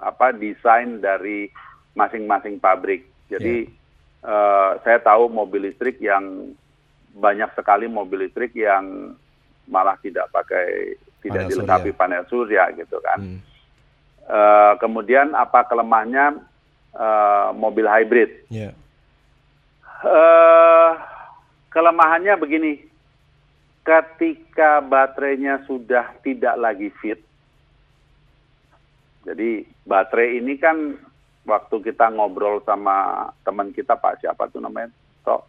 apa 0.00 0.32
desain 0.32 0.98
dari 0.98 1.52
masing-masing 1.94 2.58
pabrik. 2.58 3.06
Jadi 3.28 3.68
yeah. 3.68 4.26
uh, 4.26 4.70
saya 4.82 4.98
tahu 4.98 5.28
mobil 5.28 5.68
listrik 5.70 6.00
yang 6.00 6.56
banyak 7.16 7.48
sekali 7.56 7.88
mobil 7.88 8.28
listrik 8.28 8.52
yang 8.52 9.16
malah 9.66 9.98
tidak 10.02 10.30
pakai 10.30 10.96
tidak 11.22 11.46
panel 11.46 11.50
dilengkapi 11.50 11.90
surya. 11.90 11.98
panel 11.98 12.22
surya 12.30 12.62
gitu 12.78 12.96
kan. 13.02 13.18
Hmm. 13.18 13.40
Uh, 14.26 14.74
kemudian 14.82 15.34
apa 15.38 15.62
kelemahannya 15.70 16.42
uh, 16.94 17.54
mobil 17.54 17.86
hybrid? 17.86 18.42
Yeah. 18.50 18.74
Uh, 20.02 20.98
kelemahannya 21.70 22.34
begini, 22.34 22.82
ketika 23.86 24.82
baterainya 24.82 25.62
sudah 25.70 26.10
tidak 26.26 26.54
lagi 26.58 26.90
fit, 26.98 27.22
jadi 29.22 29.62
baterai 29.86 30.42
ini 30.42 30.58
kan 30.58 30.98
waktu 31.46 31.76
kita 31.86 32.10
ngobrol 32.10 32.58
sama 32.66 33.30
teman 33.46 33.70
kita 33.70 33.94
Pak 33.94 34.22
siapa 34.22 34.50
tuh 34.50 34.58
namanya, 34.58 34.90
Tok, 35.22 35.46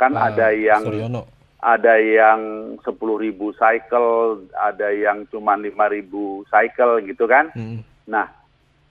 kan 0.00 0.16
uh, 0.16 0.32
ada 0.32 0.48
yang 0.52 0.80
Suryono. 0.80 1.28
Ada 1.64 1.96
yang 1.96 2.40
sepuluh 2.84 3.16
ribu 3.16 3.56
cycle, 3.56 4.44
ada 4.52 4.92
yang 4.92 5.24
cuma 5.32 5.56
lima 5.56 5.88
ribu 5.88 6.44
cycle 6.52 7.00
gitu 7.08 7.24
kan. 7.24 7.48
Hmm. 7.56 7.80
Nah, 8.04 8.28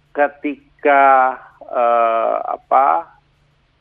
ketika 0.10 1.38
uh, 1.70 2.42
apa 2.50 3.14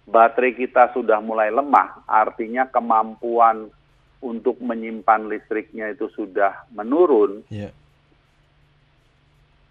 baterai 0.05 0.53
kita 0.53 0.93
sudah 0.93 1.25
mulai 1.25 1.49
lemah, 1.49 2.05
artinya 2.05 2.69
kemampuan 2.69 3.73
untuk 4.21 4.61
menyimpan 4.61 5.25
listriknya 5.33 5.89
itu 5.89 6.13
sudah 6.13 6.69
menurun, 6.77 7.41
yeah. 7.49 7.73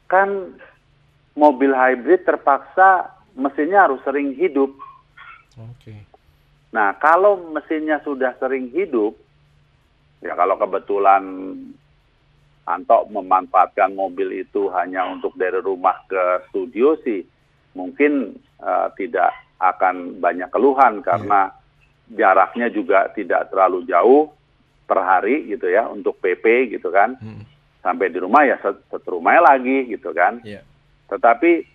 kan 0.10 0.58
mobil 1.38 1.72
hybrid 1.72 2.26
terpaksa 2.26 3.16
mesinnya 3.38 3.86
harus 3.86 4.02
sering 4.02 4.34
hidup. 4.34 4.74
Okay. 5.56 6.04
Nah, 6.72 6.96
kalau 7.00 7.52
mesinnya 7.52 8.00
sudah 8.02 8.32
sering 8.40 8.72
hidup, 8.72 9.16
ya 10.24 10.34
kalau 10.40 10.56
kebetulan 10.56 11.24
Anto 12.64 13.10
memanfaatkan 13.12 13.92
mobil 13.92 14.48
itu 14.48 14.72
hanya 14.72 15.04
untuk 15.12 15.36
dari 15.36 15.60
rumah 15.60 16.00
ke 16.08 16.48
studio 16.48 16.96
sih, 17.04 17.28
mungkin 17.76 18.40
uh, 18.64 18.88
tidak 18.96 19.36
akan 19.60 20.24
banyak 20.24 20.48
keluhan 20.48 21.04
karena 21.04 21.52
yeah. 21.52 22.32
jaraknya 22.32 22.72
juga 22.72 23.12
tidak 23.12 23.52
terlalu 23.52 23.84
jauh 23.86 24.32
per 24.88 25.04
hari 25.04 25.52
gitu 25.52 25.68
ya 25.68 25.92
untuk 25.92 26.24
PP 26.24 26.78
gitu 26.80 26.88
kan. 26.88 27.20
Hmm. 27.20 27.44
Sampai 27.84 28.14
di 28.14 28.22
rumah 28.22 28.48
ya 28.48 28.62
satu 28.64 29.20
rumah 29.20 29.42
lagi 29.44 29.92
gitu 29.92 30.16
kan. 30.16 30.40
Yeah. 30.48 30.64
Tetapi 31.12 31.68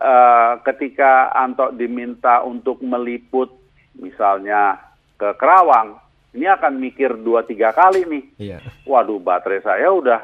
uh, 0.00 0.52
ketika 0.64 1.28
Anto 1.36 1.68
diminta 1.76 2.40
untuk 2.40 2.80
meliput 2.80 3.59
misalnya 3.98 4.78
ke 5.18 5.34
Kerawang, 5.34 5.98
ini 6.36 6.46
akan 6.46 6.78
mikir 6.78 7.18
dua 7.18 7.42
tiga 7.42 7.74
kali 7.74 8.06
nih. 8.06 8.24
Yeah. 8.38 8.62
Waduh 8.86 9.18
baterai 9.18 9.60
saya 9.66 9.90
udah 9.90 10.20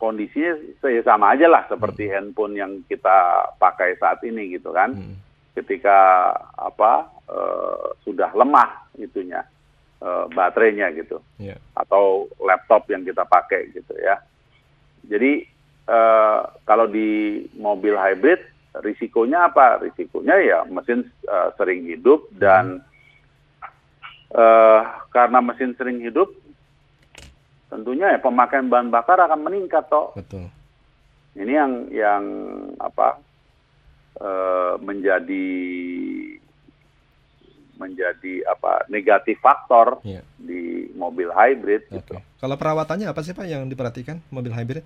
kondisinya 0.00 0.56
saya 0.80 1.00
sama 1.04 1.36
aja 1.36 1.48
lah 1.48 1.64
seperti 1.68 2.08
hmm. 2.08 2.12
handphone 2.12 2.54
yang 2.56 2.72
kita 2.88 3.48
pakai 3.60 3.96
saat 4.00 4.20
ini 4.24 4.56
gitu 4.56 4.72
kan. 4.72 4.96
Hmm. 4.96 5.16
Ketika 5.56 6.32
apa 6.56 7.08
uh, 7.28 7.96
sudah 8.04 8.28
lemah 8.36 8.92
itunya 9.00 9.40
uh, 10.04 10.28
baterainya 10.28 10.92
gitu, 10.92 11.20
yeah. 11.40 11.56
atau 11.72 12.28
laptop 12.40 12.84
yang 12.92 13.04
kita 13.04 13.24
pakai 13.24 13.72
gitu 13.72 13.96
ya. 13.96 14.20
Jadi 15.06 15.48
uh, 15.88 16.44
kalau 16.68 16.84
di 16.88 17.40
mobil 17.56 17.96
hybrid 17.96 18.55
risikonya 18.82 19.52
apa? 19.52 19.80
Risikonya 19.84 20.36
ya 20.42 20.58
mesin 20.68 21.06
uh, 21.28 21.52
sering 21.56 21.86
hidup 21.86 22.28
dan 22.36 22.82
uh, 24.34 24.80
karena 25.12 25.38
mesin 25.40 25.72
sering 25.78 26.02
hidup, 26.02 26.32
tentunya 27.72 28.16
ya 28.16 28.18
pemakaian 28.20 28.68
bahan 28.68 28.90
bakar 28.92 29.20
akan 29.22 29.40
meningkat 29.46 29.86
toh. 29.88 30.12
Betul. 30.16 30.50
Ini 31.36 31.52
yang 31.52 31.72
yang 31.92 32.24
apa 32.80 33.20
uh, 34.20 34.80
menjadi 34.80 35.48
menjadi 37.76 38.40
apa 38.48 38.88
negatif 38.88 39.36
faktor 39.44 40.00
yeah. 40.00 40.24
di 40.40 40.88
mobil 40.96 41.28
hybrid. 41.28 41.84
Okay. 41.92 42.00
Gitu. 42.00 42.16
Kalau 42.40 42.56
perawatannya 42.56 43.12
apa 43.12 43.20
sih 43.20 43.36
pak 43.36 43.44
yang 43.44 43.68
diperhatikan 43.68 44.24
mobil 44.32 44.52
hybrid? 44.56 44.84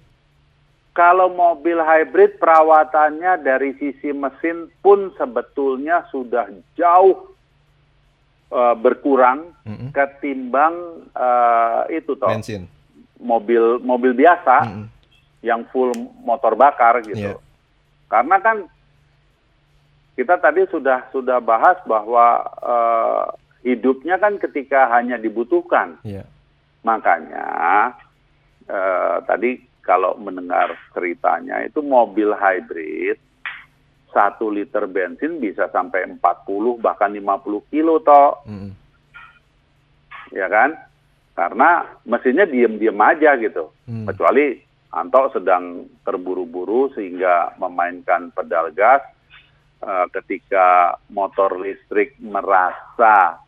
Kalau 0.90 1.31
mobil 1.31 1.79
hybrid 1.79 2.42
perawatannya 2.42 3.46
dari 3.46 3.79
sisi 3.79 4.11
mesin 4.11 4.66
pun 4.83 5.14
sebetulnya 5.14 6.03
sudah 6.11 6.50
jauh 6.74 7.31
uh, 8.50 8.74
berkurang 8.74 9.55
mm 9.62 9.74
-hmm. 9.74 9.90
ketimbang 9.94 10.74
uh, 11.14 11.87
itu 11.87 12.18
toh 12.18 12.26
bensin 12.26 12.66
mobil 13.22 13.79
mobil 13.79 14.12
biasa 14.18 14.66
mm 14.66 14.70
-hmm. 14.74 14.87
yang 15.46 15.62
full 15.70 15.94
motor 16.26 16.59
bakar 16.59 16.98
gitu. 17.07 17.38
Yeah. 17.38 17.40
Karena 18.11 18.42
kan 18.42 18.66
kita 20.18 20.42
tadi 20.42 20.66
sudah 20.68 21.07
sudah 21.14 21.38
bahas 21.38 21.79
bahwa 21.87 22.42
uh, 22.61 23.31
hidupnya 23.62 24.18
kan 24.18 24.37
ketika 24.42 24.90
hanya 24.90 25.16
dibutuhkan. 25.16 26.03
Yeah. 26.03 26.26
Makanya 26.83 27.46
uh, 28.66 29.16
tadi 29.24 29.70
kalau 29.81 30.16
mendengar 30.21 30.77
ceritanya 30.93 31.64
itu 31.64 31.81
mobil 31.81 32.33
hybrid 32.37 33.19
satu 34.11 34.51
liter 34.51 34.90
bensin 34.90 35.38
bisa 35.38 35.71
sampai 35.71 36.07
40 36.19 36.83
bahkan 36.83 37.14
50 37.14 37.71
kilo 37.71 38.03
toh. 38.03 38.43
Mm. 38.47 38.71
Ya 40.35 40.47
kan? 40.51 40.75
Karena 41.35 41.87
mesinnya 42.05 42.47
diem-diem 42.47 42.99
aja 42.99 43.38
gitu. 43.38 43.71
Mm. 43.87 44.07
Kecuali 44.11 44.47
Anto 44.90 45.31
sedang 45.31 45.87
terburu-buru 46.03 46.90
sehingga 46.99 47.55
memainkan 47.62 48.35
pedal 48.35 48.75
gas 48.75 48.99
uh, 49.87 50.11
ketika 50.11 50.99
motor 51.14 51.62
listrik 51.62 52.19
merasa 52.19 53.38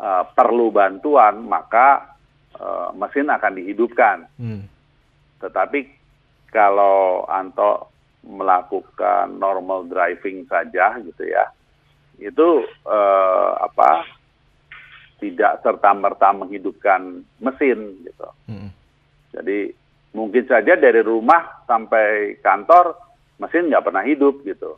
uh, 0.00 0.24
perlu 0.32 0.72
bantuan, 0.72 1.44
maka 1.44 2.16
uh, 2.56 2.96
mesin 2.96 3.28
akan 3.28 3.60
dihidupkan. 3.60 4.24
Hmm. 4.40 4.64
Tetapi 5.40 5.80
kalau 6.52 7.24
Anto 7.26 7.90
melakukan 8.20 9.40
normal 9.40 9.88
driving 9.88 10.44
saja 10.44 11.00
gitu 11.00 11.24
ya, 11.24 11.48
itu 12.20 12.68
uh, 12.84 13.50
apa 13.64 14.04
tidak 15.20 15.64
serta 15.64 15.90
merta 15.96 16.32
menghidupkan 16.36 17.24
mesin 17.40 18.04
gitu. 18.04 18.28
Hmm. 18.48 18.70
Jadi 19.32 19.72
mungkin 20.12 20.44
saja 20.44 20.76
dari 20.76 21.00
rumah 21.00 21.64
sampai 21.64 22.36
kantor 22.44 22.96
mesin 23.40 23.72
nggak 23.72 23.84
pernah 23.88 24.04
hidup 24.04 24.44
gitu 24.44 24.76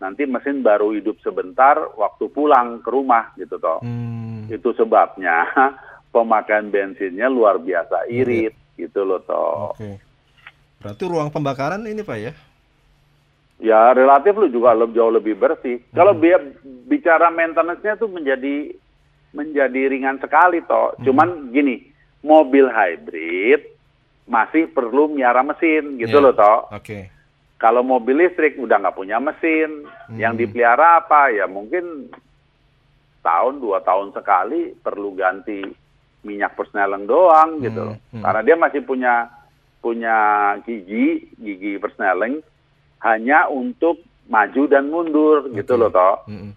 nanti 0.00 0.24
mesin 0.24 0.64
baru 0.64 0.96
hidup 0.96 1.20
sebentar 1.20 1.76
waktu 1.94 2.32
pulang 2.32 2.80
ke 2.80 2.88
rumah 2.88 3.36
gitu 3.36 3.60
toh. 3.60 3.84
Hmm. 3.84 4.48
Itu 4.48 4.72
sebabnya 4.72 5.44
pemakaian 6.14 6.72
bensinnya 6.72 7.28
luar 7.28 7.60
biasa 7.60 8.08
irit 8.08 8.56
hmm. 8.56 8.59
Gitu 8.86 9.04
loh 9.04 9.20
toh. 9.24 9.76
Oke. 9.76 10.00
Berarti 10.80 11.02
ruang 11.04 11.28
pembakaran 11.28 11.84
ini 11.84 12.00
Pak 12.00 12.18
ya? 12.18 12.32
Ya 13.60 13.92
relatif 13.92 14.32
lu 14.40 14.48
juga 14.48 14.72
lebih 14.72 14.96
jauh 14.96 15.12
lebih 15.12 15.34
bersih. 15.36 15.76
Hmm. 15.80 15.96
Kalau 15.96 16.12
biar 16.16 16.40
bicara 16.88 17.28
maintenance-nya 17.28 18.00
tuh 18.00 18.08
menjadi 18.08 18.72
menjadi 19.36 19.80
ringan 19.92 20.16
sekali 20.18 20.64
toh. 20.64 20.96
Hmm. 20.96 21.04
Cuman 21.04 21.28
gini, 21.52 21.84
mobil 22.24 22.66
hybrid 22.72 23.68
masih 24.24 24.70
perlu 24.72 25.12
miara 25.12 25.44
mesin 25.44 26.00
gitu 26.00 26.16
yeah. 26.16 26.24
loh 26.24 26.34
toh. 26.34 26.60
Oke. 26.72 26.84
Okay 26.84 27.02
kalau 27.60 27.84
mobil 27.84 28.24
listrik 28.24 28.56
udah 28.56 28.80
nggak 28.80 28.96
punya 28.96 29.20
mesin, 29.20 29.84
hmm. 29.84 30.16
yang 30.16 30.32
dipelihara 30.32 31.04
apa 31.04 31.28
ya 31.28 31.44
mungkin 31.44 32.08
tahun 33.20 33.60
dua 33.60 33.84
tahun 33.84 34.16
sekali 34.16 34.72
perlu 34.80 35.12
ganti 35.12 35.60
minyak 36.20 36.52
persneleng 36.52 37.08
doang 37.08 37.64
gitu, 37.64 37.96
hmm. 37.96 38.20
Hmm. 38.20 38.22
karena 38.22 38.40
dia 38.44 38.56
masih 38.60 38.80
punya 38.84 39.14
punya 39.80 40.16
gigi, 40.68 41.32
gigi 41.40 41.80
persneling 41.80 42.44
hanya 43.00 43.48
untuk 43.48 44.04
maju 44.28 44.62
dan 44.68 44.92
mundur 44.92 45.48
okay. 45.48 45.64
gitu 45.64 45.74
loh 45.80 45.90
toh. 45.90 46.22
Mm 46.28 46.36
-hmm. 46.36 46.52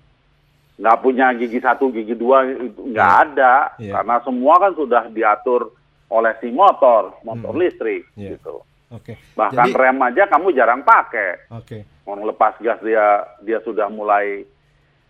Nggak 0.83 0.99
punya 0.99 1.25
gigi 1.39 1.59
satu, 1.63 1.89
gigi 1.89 2.13
dua 2.13 2.43
nggak 2.43 3.11
yeah. 3.15 3.23
ada 3.23 3.53
yeah. 3.79 3.95
karena 3.97 4.15
semua 4.27 4.55
kan 4.59 4.71
sudah 4.75 5.03
diatur 5.09 5.71
oleh 6.11 6.33
si 6.43 6.51
motor, 6.51 7.17
motor 7.23 7.55
mm 7.55 7.57
-hmm. 7.57 7.63
listrik 7.63 8.03
yeah. 8.19 8.35
gitu. 8.35 8.61
Oke. 8.93 9.15
Okay. 9.15 9.33
Bahkan 9.33 9.73
Jadi, 9.73 9.79
rem 9.79 9.99
aja 10.05 10.23
kamu 10.29 10.47
jarang 10.53 10.81
pakai. 10.85 11.49
Oke. 11.49 11.81
Okay. 11.81 11.81
Mau 12.05 12.19
lepas 12.19 12.59
gas 12.61 12.77
dia 12.83 13.25
dia 13.41 13.57
sudah 13.65 13.87
mulai 13.89 14.45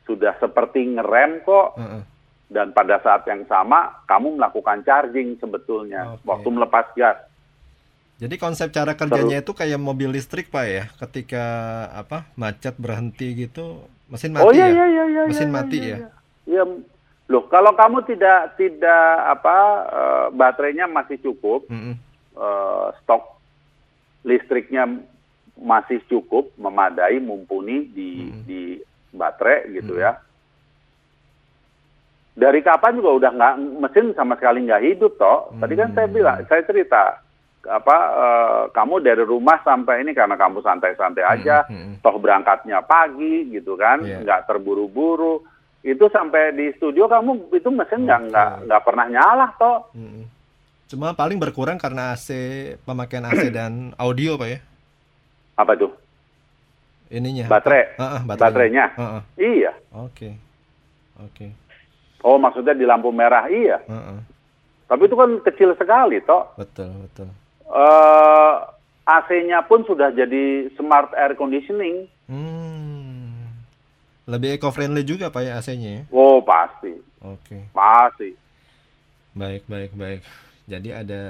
sudah 0.07 0.37
seperti 0.39 0.95
ngerem 0.95 1.43
kok. 1.43 1.75
Uh 1.75 1.81
-uh. 1.81 2.01
Dan 2.53 2.69
pada 2.69 3.01
saat 3.01 3.25
yang 3.25 3.41
sama 3.49 4.05
kamu 4.05 4.37
melakukan 4.37 4.85
charging 4.85 5.33
sebetulnya 5.41 6.13
okay. 6.13 6.25
waktu 6.29 6.49
melepas 6.53 6.85
gas. 6.93 7.17
Jadi 8.21 8.37
konsep 8.37 8.69
cara 8.69 8.93
kerjanya 8.93 9.41
Seru. 9.41 9.45
itu 9.49 9.51
kayak 9.57 9.79
mobil 9.81 10.13
listrik 10.13 10.53
pak 10.53 10.65
ya, 10.69 10.85
ketika 11.01 11.45
apa 11.97 12.29
macet 12.37 12.77
berhenti 12.77 13.49
gitu, 13.49 13.83
mesin 14.07 14.37
mati 14.37 14.45
oh, 14.47 14.53
iya, 14.53 14.69
ya, 14.69 14.85
iya, 14.85 14.85
iya, 14.85 15.03
iya, 15.09 15.21
mesin 15.25 15.49
iya, 15.49 15.55
mati 15.57 15.77
iya, 15.81 15.87
ya. 15.89 15.97
Iya, 15.97 16.03
iya. 16.45 16.63
loh 17.27 17.43
kalau 17.49 17.73
kamu 17.73 18.05
tidak 18.05 18.53
tidak 18.55 19.05
apa 19.27 19.57
uh, 19.89 20.25
baterainya 20.29 20.85
masih 20.85 21.17
cukup, 21.25 21.65
mm 21.67 21.75
-hmm. 21.75 21.95
uh, 22.37 22.93
stok 23.01 23.33
listriknya 24.23 24.87
masih 25.59 26.01
cukup 26.09 26.49
memadai 26.57 27.21
mumpuni 27.21 27.85
di 27.93 28.09
hmm. 28.25 28.41
di 28.47 28.61
baterai 29.13 29.69
gitu 29.77 29.93
hmm. 29.95 30.03
ya. 30.03 30.11
Dari 32.33 32.65
kapan 32.65 32.97
juga 32.97 33.11
udah 33.21 33.31
nggak 33.37 33.55
mesin 33.77 34.05
sama 34.17 34.33
sekali 34.41 34.65
nggak 34.65 34.83
hidup 34.89 35.13
toh. 35.21 35.53
Tadi 35.61 35.73
kan 35.77 35.93
saya 35.93 36.07
bilang, 36.09 36.41
saya 36.49 36.65
cerita 36.65 37.21
apa 37.63 37.97
uh, 38.11 38.63
kamu 38.75 39.05
dari 39.05 39.23
rumah 39.23 39.61
sampai 39.63 40.03
ini 40.03 40.11
karena 40.11 40.35
kamu 40.35 40.59
santai-santai 40.65 41.23
aja, 41.23 41.63
hmm, 41.69 41.77
hmm. 41.77 41.95
toh 42.03 42.17
berangkatnya 42.17 42.81
pagi 42.83 43.53
gitu 43.53 43.77
kan, 43.77 44.01
yeah. 44.01 44.25
nggak 44.25 44.49
terburu-buru. 44.49 45.45
Itu 45.85 46.09
sampai 46.09 46.57
di 46.57 46.73
studio 46.75 47.05
kamu 47.05 47.53
itu 47.53 47.69
mesin 47.69 48.09
nggak 48.09 48.21
okay. 48.25 48.29
nggak 48.33 48.51
nggak 48.65 48.83
pernah 48.83 49.05
nyala 49.07 49.47
toh. 49.61 49.77
Hmm. 49.93 50.25
Cuma 50.89 51.13
paling 51.13 51.37
berkurang 51.37 51.77
karena 51.77 52.17
AC 52.17 52.29
pemakaian 52.81 53.29
AC 53.29 53.49
dan 53.57 53.93
audio 54.01 54.41
pak 54.41 54.49
ya? 54.49 54.59
Apa 55.53 55.77
tuh? 55.77 55.93
Ininya. 57.13 57.45
Baterai. 57.45 57.93
Uh, 57.93 58.05
uh, 58.17 58.21
baterainya. 58.25 58.41
baterainya. 58.41 58.85
Uh, 58.97 59.03
uh. 59.05 59.21
Iya. 59.37 59.71
Oke. 59.93 60.09
Okay. 60.09 60.33
Oke. 61.21 61.29
Okay. 61.29 61.49
Oh 62.23 62.39
maksudnya 62.39 62.71
di 62.71 62.87
lampu 62.87 63.11
merah 63.11 63.45
iya. 63.51 63.83
Uh, 63.85 63.95
uh. 64.15 64.19
Tapi 64.87 65.11
itu 65.11 65.15
kan 65.19 65.29
kecil 65.43 65.75
sekali 65.75 66.23
toh. 66.23 66.47
Betul 66.55 66.89
betul. 67.07 67.27
Uh, 67.67 68.63
AC-nya 69.03 69.59
pun 69.67 69.83
sudah 69.83 70.15
jadi 70.15 70.71
smart 70.79 71.11
air 71.19 71.35
conditioning. 71.35 72.07
Hmm. 72.31 73.51
Lebih 74.23 74.55
eco 74.55 74.71
friendly 74.71 75.03
juga 75.03 75.27
pak 75.27 75.43
ya 75.43 75.59
AC-nya 75.59 75.89
ya? 75.99 76.03
Oh 76.15 76.39
pasti. 76.39 76.95
Oke. 77.19 77.43
Okay. 77.43 77.61
Pasti. 77.75 78.29
Baik 79.35 79.67
baik 79.67 79.91
baik. 79.99 80.21
Jadi 80.63 80.95
ada 80.95 81.23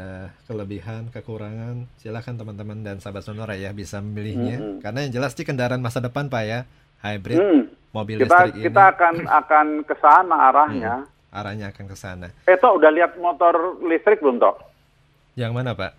kelebihan, 0.46 1.10
kekurangan. 1.10 1.90
Silakan 1.98 2.38
teman-teman 2.38 2.86
dan 2.86 3.02
sahabat 3.02 3.26
sonora 3.26 3.58
ya 3.58 3.74
bisa 3.74 3.98
memilihnya. 3.98 4.62
Hmm. 4.62 4.78
Karena 4.78 5.10
yang 5.10 5.18
jelas 5.18 5.34
di 5.34 5.42
kendaraan 5.42 5.82
masa 5.82 5.98
depan 5.98 6.30
Pak 6.30 6.44
ya, 6.46 6.70
hybrid, 7.02 7.42
hmm. 7.42 7.62
Mobil 7.94 8.18
kita, 8.20 8.26
listrik 8.26 8.54
ini. 8.58 8.64
Kita 8.68 8.84
akan 8.98 9.16
akan 9.30 9.68
ke 9.86 9.96
sana 10.02 10.36
arahnya. 10.52 10.94
Hmm. 11.06 11.32
Arahnya 11.34 11.66
akan 11.70 11.86
ke 11.88 11.98
sana. 11.98 12.28
Eh 12.50 12.58
toh 12.58 12.78
udah 12.78 12.90
lihat 12.90 13.16
motor 13.22 13.78
listrik 13.86 14.20
belum 14.20 14.42
toh? 14.42 14.58
Yang 15.38 15.52
mana 15.54 15.72
Pak? 15.78 15.94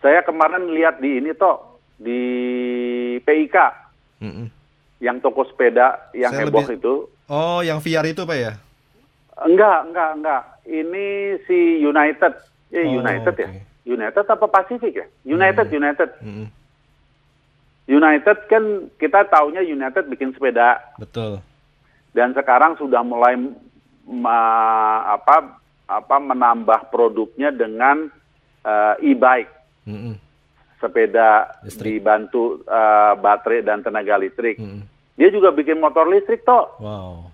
Saya 0.00 0.24
kemarin 0.24 0.72
lihat 0.72 0.98
di 0.98 1.20
ini 1.20 1.30
toh 1.36 1.78
di 2.00 2.20
PIK. 3.22 3.56
Hmm. 4.24 4.48
Yang 4.98 5.16
toko 5.22 5.44
sepeda 5.46 6.10
yang 6.16 6.32
Saya 6.32 6.48
heboh 6.48 6.64
lebih... 6.64 6.78
itu. 6.80 6.94
Oh, 7.32 7.60
yang 7.64 7.80
VR 7.80 8.04
itu 8.08 8.24
Pak 8.24 8.38
ya? 8.38 8.52
Enggak, 9.40 9.88
enggak, 9.88 10.10
enggak. 10.20 10.42
Ini 10.68 11.06
si 11.48 11.80
United. 11.80 12.32
Eh, 12.72 12.84
oh, 12.84 13.00
United 13.00 13.34
okay. 13.34 13.46
ya? 13.48 13.50
United 13.82 14.24
apa 14.28 14.46
Pacific 14.46 14.92
ya? 14.94 15.06
United, 15.26 15.66
hmm. 15.68 15.76
United. 15.80 16.10
Hmm. 16.22 16.46
United 17.90 18.46
kan 18.46 18.90
kita 18.96 19.26
taunya 19.26 19.62
United 19.62 20.06
bikin 20.06 20.34
sepeda. 20.34 20.78
Betul. 20.98 21.42
Dan 22.12 22.36
sekarang 22.36 22.78
sudah 22.78 23.02
mulai 23.02 23.34
ma, 24.06 24.38
apa 25.08 25.58
apa 25.88 26.16
menambah 26.22 26.92
produknya 26.92 27.50
dengan 27.50 28.06
uh, 28.62 28.94
e-bike. 29.02 29.52
Hmm. 29.88 30.16
Sepeda 30.78 31.58
listrik. 31.62 32.02
dibantu 32.02 32.62
uh, 32.66 33.14
baterai 33.18 33.66
dan 33.66 33.82
tenaga 33.82 34.18
listrik. 34.18 34.58
Hmm. 34.58 34.86
Dia 35.18 35.28
juga 35.30 35.50
bikin 35.50 35.78
motor 35.78 36.06
listrik 36.06 36.46
toh. 36.46 36.74
Wow 36.78 37.32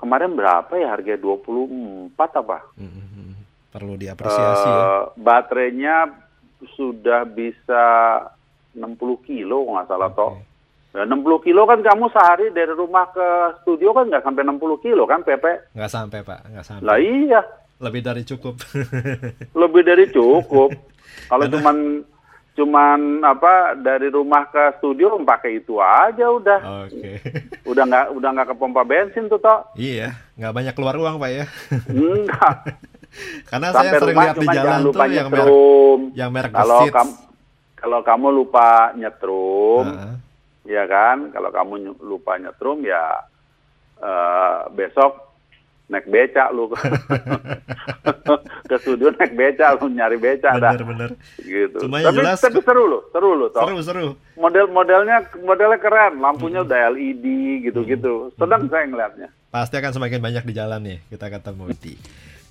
kemarin 0.00 0.32
berapa 0.32 0.72
ya 0.80 0.96
harga 0.96 1.14
24 1.20 2.16
apa? 2.16 2.58
Hmm, 2.80 3.36
perlu 3.68 4.00
diapresiasi 4.00 4.66
uh, 4.66 4.72
ya. 4.72 4.80
Eh, 4.80 5.02
baterainya 5.20 5.96
sudah 6.74 7.28
bisa 7.28 7.84
60 8.74 9.28
kilo 9.28 9.66
nggak 9.70 9.88
salah 9.90 10.10
okay. 10.10 10.18
toh. 10.18 10.32
Ya, 10.90 11.06
60 11.06 11.46
kilo 11.46 11.62
kan 11.70 11.78
kamu 11.86 12.10
sehari 12.10 12.50
dari 12.50 12.74
rumah 12.74 13.06
ke 13.14 13.26
studio 13.62 13.94
kan 13.94 14.10
nggak 14.10 14.26
sampai 14.26 14.42
60 14.42 14.84
kilo 14.84 15.06
kan 15.06 15.22
Pepe? 15.22 15.70
Nggak 15.78 15.92
sampai 15.92 16.18
Pak, 16.26 16.40
nggak 16.50 16.66
sampai. 16.66 16.86
Lah 16.86 16.98
iya. 16.98 17.40
Lebih 17.78 18.02
dari 18.02 18.22
cukup. 18.26 18.58
Lebih 19.60 19.82
dari 19.86 20.04
cukup. 20.10 20.74
Kalau 21.30 21.46
cuman 21.46 22.02
cuman 22.58 23.22
apa 23.22 23.78
dari 23.78 24.10
rumah 24.10 24.50
ke 24.50 24.82
studio 24.82 25.14
pakai 25.22 25.62
itu 25.62 25.78
aja 25.78 26.26
udah. 26.26 26.60
Oke. 26.84 26.98
Okay. 26.98 27.14
Udah 27.64 27.86
nggak 27.86 28.06
udah 28.10 28.28
nggak 28.34 28.48
ke 28.50 28.54
pompa 28.58 28.82
bensin 28.82 29.30
tuh 29.30 29.38
toh. 29.38 29.70
Iya, 29.78 30.18
nggak 30.34 30.52
banyak 30.52 30.74
keluar 30.74 30.98
uang 30.98 31.22
pak 31.22 31.30
ya. 31.30 31.44
Enggak. 31.86 32.54
Karena 33.50 33.74
Sampai 33.74 33.90
saya 33.90 34.00
sering 34.02 34.16
lihat 34.18 34.36
di 34.38 34.48
jalan 34.50 34.78
tuh 34.86 35.02
yang 35.10 35.28
merek 35.30 35.54
yang 36.14 36.30
merek 36.30 36.52
kalau 36.54 36.86
kalau 37.80 38.04
kamu 38.04 38.28
lupa 38.30 38.92
nyetrum, 38.92 39.88
uh 39.88 39.96
-huh. 39.96 40.14
ya 40.68 40.84
kan? 40.84 41.32
Kalau 41.32 41.50
kamu 41.50 41.96
lupa 42.04 42.36
nyetrum 42.36 42.84
ya 42.84 43.24
uh, 44.00 44.68
besok 44.72 45.30
naik 45.90 46.06
beca 46.06 46.54
lu 46.54 46.70
ke 48.70 48.76
studio 48.78 49.10
naik 49.10 49.34
beca 49.34 49.74
lu 49.74 49.90
nyari 49.90 50.16
beca 50.22 50.54
bener, 50.54 50.78
dah. 50.78 50.86
bener 50.86 51.10
gitu 51.42 51.78
Cuma 51.82 51.98
tapi, 51.98 52.14
jelas 52.22 52.38
tapi 52.38 52.62
seru 52.62 52.84
loh 52.86 53.02
seru 53.10 53.34
loh 53.34 53.50
toh. 53.50 53.66
seru 53.66 53.76
seru 53.82 54.08
model 54.38 54.70
modelnya 54.70 55.26
modelnya 55.42 55.78
keren 55.82 56.22
lampunya 56.22 56.62
hmm. 56.62 56.66
udah 56.70 56.80
LED 56.94 57.26
gitu 57.66 57.82
gitu 57.82 58.30
hmm. 58.30 58.38
sedang 58.38 58.62
hmm. 58.64 58.70
saya 58.70 58.84
ngeliatnya 58.86 59.28
pasti 59.50 59.74
akan 59.82 59.92
semakin 59.98 60.20
banyak 60.22 60.44
di 60.46 60.54
jalan 60.54 60.80
nih 60.86 60.98
kita 61.10 61.26
ketemu 61.26 61.64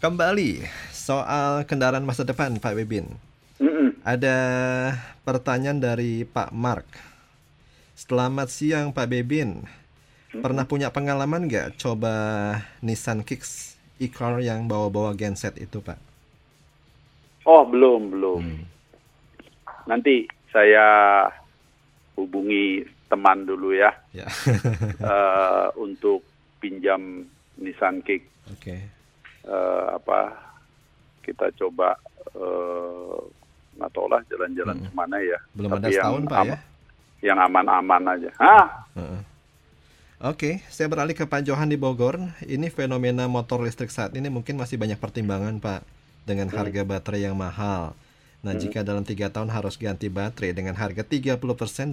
kembali 0.04 0.52
soal 0.92 1.64
kendaraan 1.64 2.04
masa 2.04 2.28
depan 2.28 2.60
Pak 2.60 2.76
Bebin 2.76 3.08
ada 4.04 4.38
pertanyaan 5.24 5.80
dari 5.80 6.24
Pak 6.24 6.52
Mark 6.56 6.88
Selamat 7.96 8.48
siang 8.48 8.96
Pak 8.96 9.08
Bebin 9.12 9.68
Pernah 10.30 10.70
punya 10.70 10.94
pengalaman 10.94 11.50
nggak 11.50 11.82
coba 11.82 12.14
Nissan 12.86 13.26
Kicks 13.26 13.80
e-car 13.98 14.38
yang 14.40 14.70
bawa-bawa 14.70 15.18
genset 15.18 15.58
itu, 15.58 15.82
Pak? 15.82 15.98
Oh, 17.50 17.66
belum, 17.66 18.14
belum. 18.14 18.42
Hmm. 18.46 18.64
Nanti 19.90 20.30
saya 20.54 21.26
hubungi 22.14 22.86
teman 23.10 23.50
dulu 23.50 23.74
ya. 23.74 23.90
ya. 24.14 24.30
uh, 25.02 25.74
untuk 25.86 26.22
pinjam 26.62 27.26
Nissan 27.58 28.06
Kick. 28.06 28.24
Oke. 28.54 28.62
Okay. 28.62 28.80
Uh, 29.50 29.56
eh, 29.56 29.86
apa 29.98 30.20
kita 31.26 31.50
coba 31.58 31.98
uh, 32.38 33.24
nggak 33.80 33.94
tahu 33.96 34.08
lah 34.12 34.22
jalan-jalan 34.28 34.76
hmm. 34.76 34.86
ke 34.86 34.92
mana 34.92 35.18
ya. 35.24 35.40
Belum 35.56 35.70
Tapi 35.74 35.80
ada 35.80 35.88
setahun, 35.90 36.24
Pak 36.28 36.40
ya? 36.44 36.58
Yang 37.20 37.40
aman-aman 37.48 38.02
aja. 38.16 38.30
Hah? 38.40 38.68
-uh. 38.96 39.22
Oke, 40.20 40.60
saya 40.68 40.92
beralih 40.92 41.16
ke 41.16 41.24
Pak 41.24 41.48
Johan 41.48 41.72
di 41.72 41.80
Bogor. 41.80 42.20
Ini 42.44 42.68
fenomena 42.76 43.32
motor 43.32 43.64
listrik 43.64 43.88
saat 43.88 44.12
ini 44.20 44.28
mungkin 44.28 44.60
masih 44.60 44.76
banyak 44.76 45.00
pertimbangan, 45.00 45.64
Pak, 45.64 45.88
dengan 46.28 46.52
hmm. 46.52 46.60
harga 46.60 46.82
baterai 46.84 47.24
yang 47.24 47.40
mahal. 47.40 47.96
Nah, 48.44 48.52
hmm. 48.52 48.60
jika 48.60 48.84
dalam 48.84 49.08
tiga 49.08 49.32
tahun 49.32 49.48
harus 49.48 49.80
ganti 49.80 50.12
baterai 50.12 50.52
dengan 50.52 50.76
harga 50.76 51.08
30% 51.08 51.40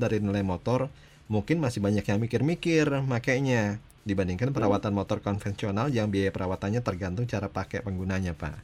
dari 0.03 0.19
nilai 0.19 0.43
motor, 0.43 0.91
mungkin 1.31 1.63
masih 1.63 1.79
banyak 1.79 2.03
yang 2.03 2.19
mikir-mikir 2.19 2.87
makanya 3.07 3.79
dibandingkan 4.03 4.51
hmm. 4.51 4.59
perawatan 4.59 4.91
motor 4.91 5.23
konvensional 5.23 5.87
yang 5.95 6.11
biaya 6.11 6.35
perawatannya 6.35 6.83
tergantung 6.83 7.31
cara 7.31 7.47
pakai 7.47 7.87
penggunanya, 7.87 8.35
Pak. 8.35 8.59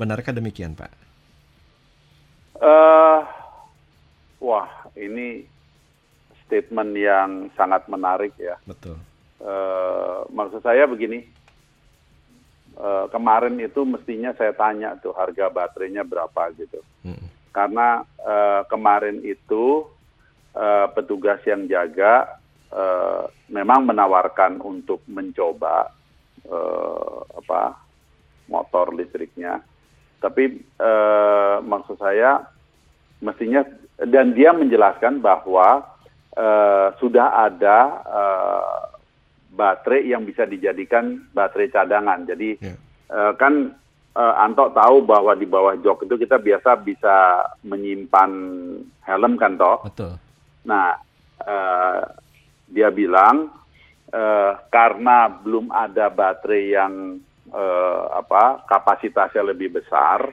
Benarkah 0.00 0.32
demikian, 0.32 0.72
Pak? 0.72 1.11
Uh, 2.62 3.26
wah, 4.38 4.70
ini 4.94 5.42
statement 6.46 6.94
yang 6.94 7.50
sangat 7.58 7.90
menarik 7.90 8.30
ya. 8.38 8.54
Betul. 8.62 8.94
Uh, 9.42 10.22
maksud 10.30 10.62
saya 10.62 10.86
begini, 10.86 11.26
uh, 12.78 13.10
kemarin 13.10 13.58
itu 13.58 13.82
mestinya 13.82 14.30
saya 14.38 14.54
tanya 14.54 14.94
tuh 15.02 15.10
harga 15.10 15.50
baterainya 15.50 16.06
berapa 16.06 16.54
gitu. 16.54 16.78
Hmm. 17.02 17.26
Karena 17.50 18.06
uh, 18.22 18.62
kemarin 18.70 19.26
itu 19.26 19.90
uh, 20.54 20.86
petugas 20.94 21.42
yang 21.42 21.66
jaga 21.66 22.38
uh, 22.70 23.26
memang 23.50 23.90
menawarkan 23.90 24.62
untuk 24.62 25.02
mencoba 25.10 25.90
uh, 26.46 27.26
apa 27.42 27.74
motor 28.46 28.94
listriknya. 28.94 29.58
Tapi 30.22 30.62
uh, 30.78 31.58
maksud 31.66 31.98
saya 31.98 32.51
mestinya 33.22 33.62
dan 34.02 34.34
dia 34.34 34.50
menjelaskan 34.50 35.22
bahwa 35.22 35.86
uh, 36.34 36.90
sudah 36.98 37.46
ada 37.46 37.78
uh, 38.02 38.82
baterai 39.52 40.10
yang 40.10 40.26
bisa 40.26 40.42
dijadikan 40.48 41.22
baterai 41.30 41.70
cadangan. 41.70 42.26
Jadi 42.26 42.58
yeah. 42.58 42.76
uh, 43.12 43.32
kan 43.38 43.70
uh, 44.16 44.34
Anto 44.42 44.72
tahu 44.74 45.06
bahwa 45.06 45.32
di 45.38 45.46
bawah 45.46 45.78
jok 45.78 46.08
itu 46.08 46.18
kita 46.18 46.42
biasa 46.42 46.82
bisa 46.82 47.46
menyimpan 47.62 48.30
helm 49.06 49.38
kan 49.38 49.54
toh. 49.54 49.86
Betul. 49.86 50.12
Nah 50.66 50.98
uh, 51.46 52.02
dia 52.72 52.88
bilang 52.88 53.52
uh, 54.10 54.52
karena 54.72 55.28
belum 55.28 55.68
ada 55.68 56.08
baterai 56.08 56.64
yang 56.72 57.20
uh, 57.52 58.02
apa 58.18 58.64
kapasitasnya 58.66 59.52
lebih 59.52 59.76
besar, 59.76 60.32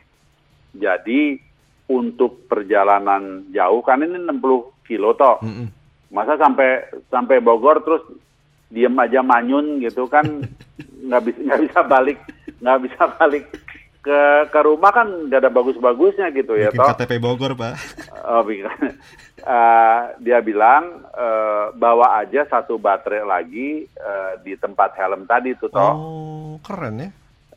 jadi 0.71 1.48
untuk 1.89 2.45
perjalanan 2.45 3.49
jauh 3.49 3.81
kan 3.81 4.05
ini 4.05 4.21
60 4.29 4.85
kilo 4.85 5.17
toh. 5.17 5.41
Mm 5.41 5.53
-mm. 5.53 5.67
Masa 6.13 6.37
sampai 6.37 6.85
sampai 7.09 7.41
Bogor 7.41 7.81
terus 7.81 8.05
diem 8.69 8.93
aja 9.01 9.25
manyun 9.25 9.81
gitu 9.81 10.05
kan 10.05 10.25
nggak 11.09 11.21
bisa 11.25 11.39
nggak 11.41 11.61
bisa 11.65 11.79
balik 11.89 12.19
nggak 12.61 12.79
bisa 12.85 13.03
balik 13.17 13.45
ke 13.99 14.21
ke 14.47 14.59
rumah 14.63 14.93
kan 14.95 15.07
nggak 15.27 15.41
ada 15.43 15.51
bagus-bagusnya 15.51 16.31
gitu 16.31 16.55
ya 16.55 16.69
toh. 16.71 16.85
KTP 16.85 17.19
Bogor 17.19 17.57
pak. 17.57 17.75
Oh, 18.29 18.45
uh, 18.45 19.99
dia 20.21 20.37
bilang 20.45 21.01
uh, 21.17 21.73
bawa 21.73 22.21
aja 22.21 22.45
satu 22.45 22.77
baterai 22.77 23.25
lagi 23.25 23.89
uh, 23.97 24.37
di 24.45 24.53
tempat 24.53 24.93
helm 24.93 25.25
tadi 25.25 25.57
tuh 25.57 25.73
toh. 25.73 25.93
Oh 25.97 26.53
keren 26.61 27.01
ya 27.01 27.09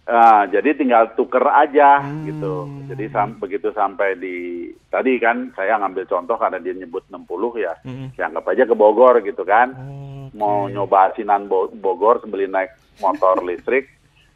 Uh, 0.03 0.51
jadi 0.51 0.75
tinggal 0.75 1.15
tuker 1.15 1.47
aja 1.47 2.03
hmm. 2.03 2.27
gitu. 2.27 2.67
Jadi 2.91 3.07
sam 3.15 3.39
begitu 3.39 3.71
sampai 3.71 4.19
di 4.19 4.67
tadi 4.91 5.15
kan 5.23 5.55
saya 5.55 5.79
ngambil 5.79 6.11
contoh 6.11 6.35
karena 6.35 6.59
dia 6.59 6.75
nyebut 6.75 7.07
60 7.07 7.23
ya. 7.63 7.75
Hmm. 7.87 8.11
Ya 8.19 8.27
anggap 8.27 8.51
aja 8.51 8.67
ke 8.67 8.75
Bogor 8.75 9.23
gitu 9.23 9.47
kan. 9.47 9.71
Okay. 9.71 10.35
Mau 10.35 10.67
nyoba 10.67 11.15
asinan 11.15 11.47
Bo 11.47 11.71
Bogor 11.71 12.19
sambil 12.19 12.51
naik 12.51 12.75
motor 12.99 13.43
listrik 13.49 13.87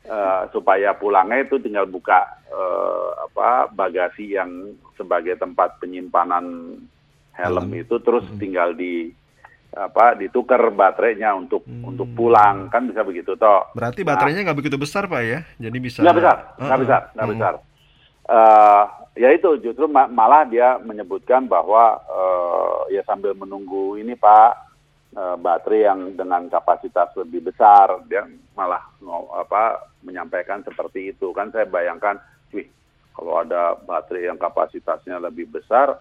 uh, 0.07 0.47
supaya 0.55 0.95
pulangnya 0.95 1.43
itu 1.43 1.59
tinggal 1.59 1.91
buka 1.91 2.39
uh, 2.47 3.27
apa 3.27 3.67
bagasi 3.75 4.39
yang 4.39 4.71
sebagai 4.95 5.35
tempat 5.35 5.83
penyimpanan 5.83 6.79
helm, 7.35 7.67
helm. 7.69 7.75
itu 7.75 7.99
terus 8.07 8.23
hmm. 8.31 8.39
tinggal 8.39 8.71
di 8.71 9.11
apa 9.75 10.17
ditukar 10.17 10.63
baterainya 10.73 11.37
untuk 11.37 11.67
hmm. 11.67 11.85
untuk 11.85 12.09
pulang 12.17 12.71
kan 12.73 12.87
bisa 12.89 13.03
begitu 13.03 13.35
toh. 13.35 13.69
Berarti 13.77 14.07
baterainya 14.07 14.47
nggak 14.47 14.57
nah, 14.57 14.61
begitu 14.63 14.77
besar 14.81 15.11
pak 15.11 15.23
ya, 15.25 15.41
jadi 15.59 15.79
bisa. 15.81 16.01
Nggak 16.01 16.17
besar, 16.23 16.37
nggak 16.57 16.79
uh, 16.79 16.83
besar, 16.83 17.01
nggak 17.13 17.27
hmm. 17.27 17.35
besar. 17.37 17.55
Uh, 18.27 18.85
ya 19.15 19.29
itu 19.31 19.51
justru 19.63 19.87
ma 19.87 20.09
malah 20.09 20.45
dia 20.49 20.77
menyebutkan 20.83 21.49
bahwa 21.49 21.99
uh, 22.09 22.89
ya 22.91 23.05
sambil 23.07 23.33
menunggu 23.33 23.97
ini 23.97 24.17
pak 24.17 24.53
uh, 25.17 25.37
baterai 25.41 25.89
yang 25.89 26.01
dengan 26.17 26.49
kapasitas 26.53 27.13
lebih 27.17 27.49
besar 27.49 28.01
dia 28.11 28.29
malah 28.57 28.83
apa 29.37 29.93
menyampaikan 30.01 30.65
seperti 30.65 31.13
itu 31.13 31.31
kan 31.37 31.53
saya 31.53 31.69
bayangkan, 31.69 32.17
wih 32.51 32.67
kalau 33.13 33.45
ada 33.45 33.77
baterai 33.85 34.29
yang 34.29 34.39
kapasitasnya 34.41 35.21
lebih 35.21 35.49
besar 35.49 36.01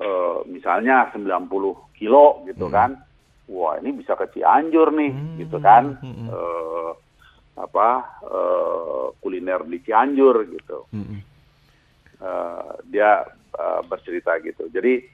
uh, 0.00 0.46
misalnya 0.48 1.10
90 1.12 1.50
kilo 1.98 2.46
gitu 2.48 2.66
hmm. 2.68 2.74
kan, 2.74 2.90
wah 3.50 3.76
ini 3.82 3.92
bisa 3.96 4.16
ke 4.16 4.30
Cianjur 4.32 4.94
nih 4.94 5.12
hmm. 5.12 5.36
gitu 5.44 5.58
kan, 5.60 5.98
hmm. 6.00 6.28
uh, 6.30 6.90
apa 7.58 7.88
uh, 8.24 9.06
kuliner 9.20 9.66
di 9.68 9.78
Cianjur 9.84 10.46
gitu. 10.48 10.88
Hmm. 10.94 11.20
Uh, 12.22 12.78
dia 12.88 13.26
bercerita 13.84 14.40
gitu. 14.40 14.64
Jadi 14.72 15.04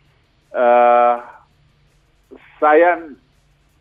saya 2.62 3.02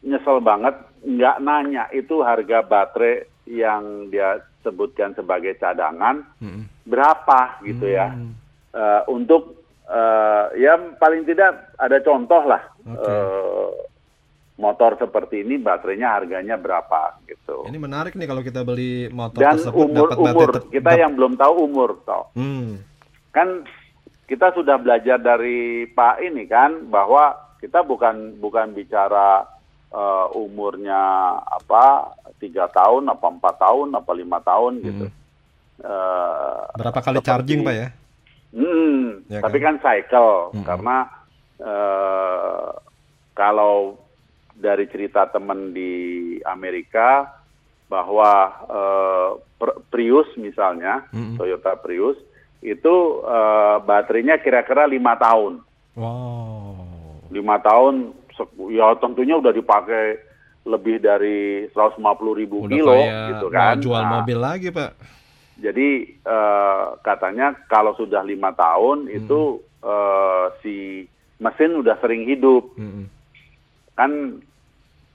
nyesel 0.01 0.41
banget 0.41 0.73
nggak 1.05 1.37
nanya 1.45 1.85
itu 1.93 2.25
harga 2.25 2.65
baterai 2.65 3.29
yang 3.45 4.09
dia 4.09 4.41
sebutkan 4.65 5.13
sebagai 5.13 5.53
cadangan 5.61 6.25
hmm. 6.41 6.89
berapa 6.89 7.61
gitu 7.61 7.85
ya. 7.85 8.09
hmm. 8.09 8.33
ya 8.33 8.45
uh, 8.77 9.01
untuk 9.09 9.66
uh, 9.87 10.51
ya 10.55 10.75
paling 10.99 11.23
tidak 11.23 11.73
ada 11.79 11.97
contoh 12.03 12.41
lah 12.43 12.61
okay. 12.83 12.93
uh, 12.93 13.07
eh, 13.07 13.69
motor 14.57 14.97
seperti 14.97 15.45
ini 15.45 15.61
baterainya 15.61 16.17
harganya 16.17 16.57
berapa 16.57 17.21
gitu. 17.29 17.69
Ini 17.69 17.77
menarik 17.77 18.17
nih 18.17 18.25
kalau 18.25 18.41
kita 18.41 18.65
beli 18.65 19.05
motor 19.13 19.37
Dan 19.37 19.61
tersebut 19.61 19.85
umur, 19.85 20.07
dapat 20.09 20.17
umur 20.17 20.49
kita 20.73 20.91
yang 20.97 21.13
belum 21.13 21.33
tahu 21.37 21.53
umur 21.61 21.89
toh. 22.03 22.33
Hmm. 22.33 22.81
Kan 23.29 23.69
kita 24.25 24.51
sudah 24.57 24.81
belajar 24.81 25.21
dari 25.21 25.85
Pak 25.93 26.25
ini 26.25 26.49
kan 26.49 26.89
bahwa 26.89 27.37
kita 27.61 27.85
bukan 27.85 28.41
bukan 28.41 28.73
bicara 28.73 29.45
uh, 29.93 30.27
umurnya 30.33 31.37
apa 31.37 32.17
tiga 32.41 32.65
tahun 32.73 33.13
apa 33.13 33.25
empat 33.29 33.55
tahun 33.61 33.87
apa 33.93 34.11
lima 34.17 34.41
tahun 34.41 34.73
gitu. 34.81 35.05
hmm. 35.05 35.13
gitu. 35.13 35.85
Uh, 35.85 36.65
Berapa 36.73 36.99
kali 37.05 37.21
seperti, 37.21 37.29
charging 37.29 37.61
pak 37.61 37.75
ya? 37.77 37.87
Hmm, 38.57 39.21
ya 39.29 39.45
tapi 39.45 39.61
kan, 39.61 39.77
kan 39.77 39.85
cycle 39.85 40.49
hmm. 40.57 40.65
karena 40.65 40.97
uh, 41.61 42.73
kalau 43.37 44.01
dari 44.57 44.89
cerita 44.89 45.29
teman 45.29 45.77
di 45.77 45.93
Amerika 46.41 47.37
bahwa 47.85 48.31
uh, 48.65 49.29
Prius 49.93 50.25
misalnya 50.41 51.05
hmm. 51.13 51.37
Toyota 51.37 51.77
Prius 51.77 52.17
itu 52.65 53.21
uh, 53.21 53.77
baterainya 53.85 54.41
kira-kira 54.41 54.89
lima 54.89 55.13
tahun. 55.21 55.61
Wow. 55.93 57.29
Lima 57.29 57.61
tahun, 57.61 58.17
ya 58.73 58.97
tentunya 58.97 59.37
udah 59.37 59.53
dipakai 59.53 60.17
lebih 60.67 60.99
dari 60.99 61.69
150 61.71 62.01
ribu 62.41 62.65
udah 62.65 62.73
kilo 62.73 62.97
gitu 63.05 63.47
kan. 63.53 63.77
Jual 63.79 64.03
nah, 64.03 64.11
mobil 64.19 64.39
lagi 64.41 64.67
pak 64.73 64.91
jadi 65.57 66.05
uh, 66.21 67.01
katanya 67.01 67.57
kalau 67.65 67.97
sudah 67.97 68.21
lima 68.21 68.53
tahun 68.53 69.09
hmm. 69.09 69.17
itu 69.17 69.57
uh, 69.81 70.53
si 70.61 71.05
mesin 71.41 71.81
udah 71.81 71.97
sering 71.97 72.29
hidup. 72.29 72.77
Hmm. 72.77 73.09
Kan 73.97 74.41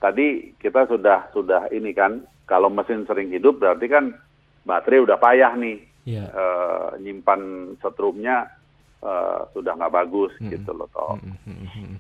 tadi 0.03 0.51
kita 0.59 0.91
sudah 0.91 1.31
sudah 1.31 1.71
ini 1.71 1.95
kan 1.95 2.27
kalau 2.51 2.67
mesin 2.67 3.07
sering 3.07 3.31
hidup 3.31 3.63
berarti 3.63 3.87
kan 3.87 4.11
baterai 4.67 5.07
udah 5.07 5.19
payah 5.19 5.55
nih. 5.55 5.79
Yeah. 6.03 6.27
Iya. 6.27 6.27
Uh, 6.35 6.89
nyimpan 6.99 7.41
setrumnya 7.79 8.51
uh, 9.07 9.47
sudah 9.55 9.79
nggak 9.79 9.95
bagus 9.95 10.35
hmm. 10.43 10.51
gitu 10.51 10.75
loh 10.75 10.91
toh. 10.91 11.23
Hmm. 11.23 11.39
hmm, 11.47 11.67
hmm 11.71 11.95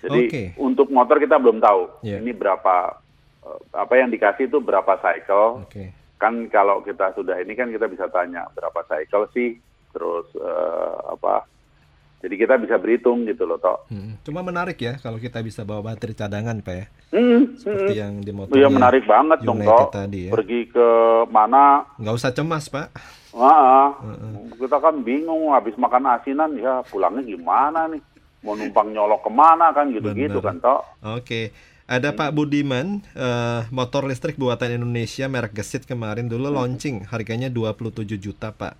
Jadi 0.00 0.22
okay. 0.28 0.46
untuk 0.60 0.88
motor 0.92 1.16
kita 1.16 1.40
belum 1.40 1.60
tahu 1.60 2.04
yeah. 2.04 2.20
ini 2.20 2.36
berapa 2.36 3.00
uh, 3.40 3.60
apa 3.72 3.92
yang 3.96 4.12
dikasih 4.12 4.52
itu 4.52 4.60
berapa 4.60 5.00
cycle. 5.00 5.64
Okay 5.64 5.96
kan 6.20 6.52
kalau 6.52 6.84
kita 6.84 7.16
sudah 7.16 7.40
ini 7.40 7.56
kan 7.56 7.72
kita 7.72 7.88
bisa 7.88 8.04
tanya 8.12 8.44
berapa 8.52 8.84
cycle 8.84 9.24
sih 9.32 9.56
terus 9.90 10.28
uh, 10.36 11.16
apa 11.16 11.48
jadi 12.20 12.36
kita 12.36 12.54
bisa 12.60 12.76
berhitung 12.76 13.24
gitu 13.24 13.48
loh 13.48 13.56
toh 13.56 13.88
hmm. 13.88 14.20
cuma 14.20 14.44
menarik 14.44 14.76
ya 14.76 15.00
kalau 15.00 15.16
kita 15.16 15.40
bisa 15.40 15.64
bawa 15.64 15.90
baterai 15.90 16.12
cadangan 16.12 16.60
pak 16.60 16.74
ya 16.76 16.86
hmm, 17.16 17.56
seperti 17.56 17.92
hmm. 17.96 18.02
yang 18.04 18.12
di 18.20 18.32
motor 18.36 18.54
iya 18.54 18.68
menarik 18.68 19.08
banget 19.08 19.38
dong 19.40 19.64
toh 19.64 19.88
tadi 19.88 20.28
ya. 20.28 20.32
pergi 20.36 20.60
ke 20.68 20.86
mana 21.32 21.88
nggak 21.96 22.14
usah 22.14 22.30
cemas 22.36 22.68
pak 22.68 22.92
Nah, 23.30 23.94
uh 23.94 24.10
-uh. 24.10 24.42
kita 24.58 24.82
kan 24.82 25.06
bingung 25.06 25.54
habis 25.54 25.78
makan 25.78 26.02
asinan 26.18 26.50
ya 26.58 26.82
pulangnya 26.90 27.22
gimana 27.22 27.86
nih 27.86 28.02
mau 28.42 28.58
numpang 28.58 28.90
nyolok 28.90 29.22
ke 29.22 29.30
mana 29.30 29.70
kan 29.70 29.86
gitu-gitu 29.94 30.42
kan 30.42 30.58
toh 30.58 30.82
oke 31.04 31.22
okay. 31.22 31.54
Ada 31.90 32.14
Pak 32.14 32.30
Budiman, 32.38 33.02
uh, 33.18 33.66
motor 33.74 34.06
listrik 34.06 34.38
buatan 34.38 34.78
Indonesia 34.78 35.26
merek 35.26 35.58
Gesit 35.58 35.90
kemarin 35.90 36.30
dulu 36.30 36.46
launching, 36.46 37.02
harganya 37.10 37.50
27 37.50 38.14
juta 38.14 38.54
Pak. 38.54 38.78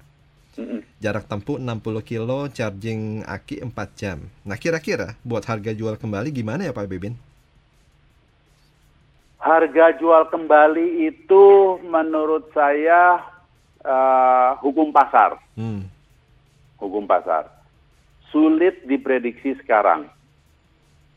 Jarak 1.03 1.27
tempuh 1.27 1.59
60 1.59 2.07
kilo, 2.07 2.46
charging 2.55 3.27
aki 3.27 3.66
4 3.66 3.99
jam. 3.99 4.31
Nah 4.46 4.55
kira-kira 4.55 5.18
buat 5.27 5.42
harga 5.42 5.75
jual 5.75 5.99
kembali 5.99 6.31
gimana 6.31 6.62
ya 6.62 6.70
Pak 6.70 6.87
Bebin? 6.87 7.18
Harga 9.42 9.90
jual 9.99 10.31
kembali 10.31 11.11
itu 11.11 11.44
menurut 11.83 12.46
saya 12.55 13.27
uh, 13.83 14.55
hukum 14.62 14.94
pasar. 14.94 15.35
Hmm. 15.59 15.83
Hukum 16.79 17.11
pasar. 17.11 17.51
Sulit 18.31 18.87
diprediksi 18.87 19.59
sekarang. 19.59 20.07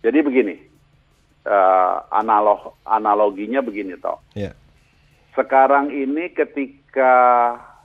Jadi 0.01 0.19
begini, 0.25 0.72
uh, 1.47 1.95
analog 2.11 2.75
analoginya 2.87 3.59
begini 3.63 3.95
toh. 3.99 4.19
Yeah. 4.35 4.55
sekarang 5.33 5.89
ini 5.89 6.29
ketika 6.29 7.13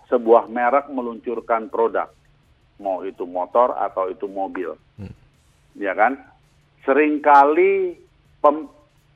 sebuah 0.09 0.49
merek 0.53 0.89
meluncurkan 0.93 1.73
produk, 1.73 2.13
mau 2.81 3.05
itu 3.05 3.25
motor 3.25 3.77
atau 3.77 4.13
itu 4.13 4.29
mobil, 4.29 4.77
hmm. 5.01 5.15
ya 5.81 5.93
kan? 5.97 6.17
Seringkali 6.85 7.97
pem, 8.41 8.69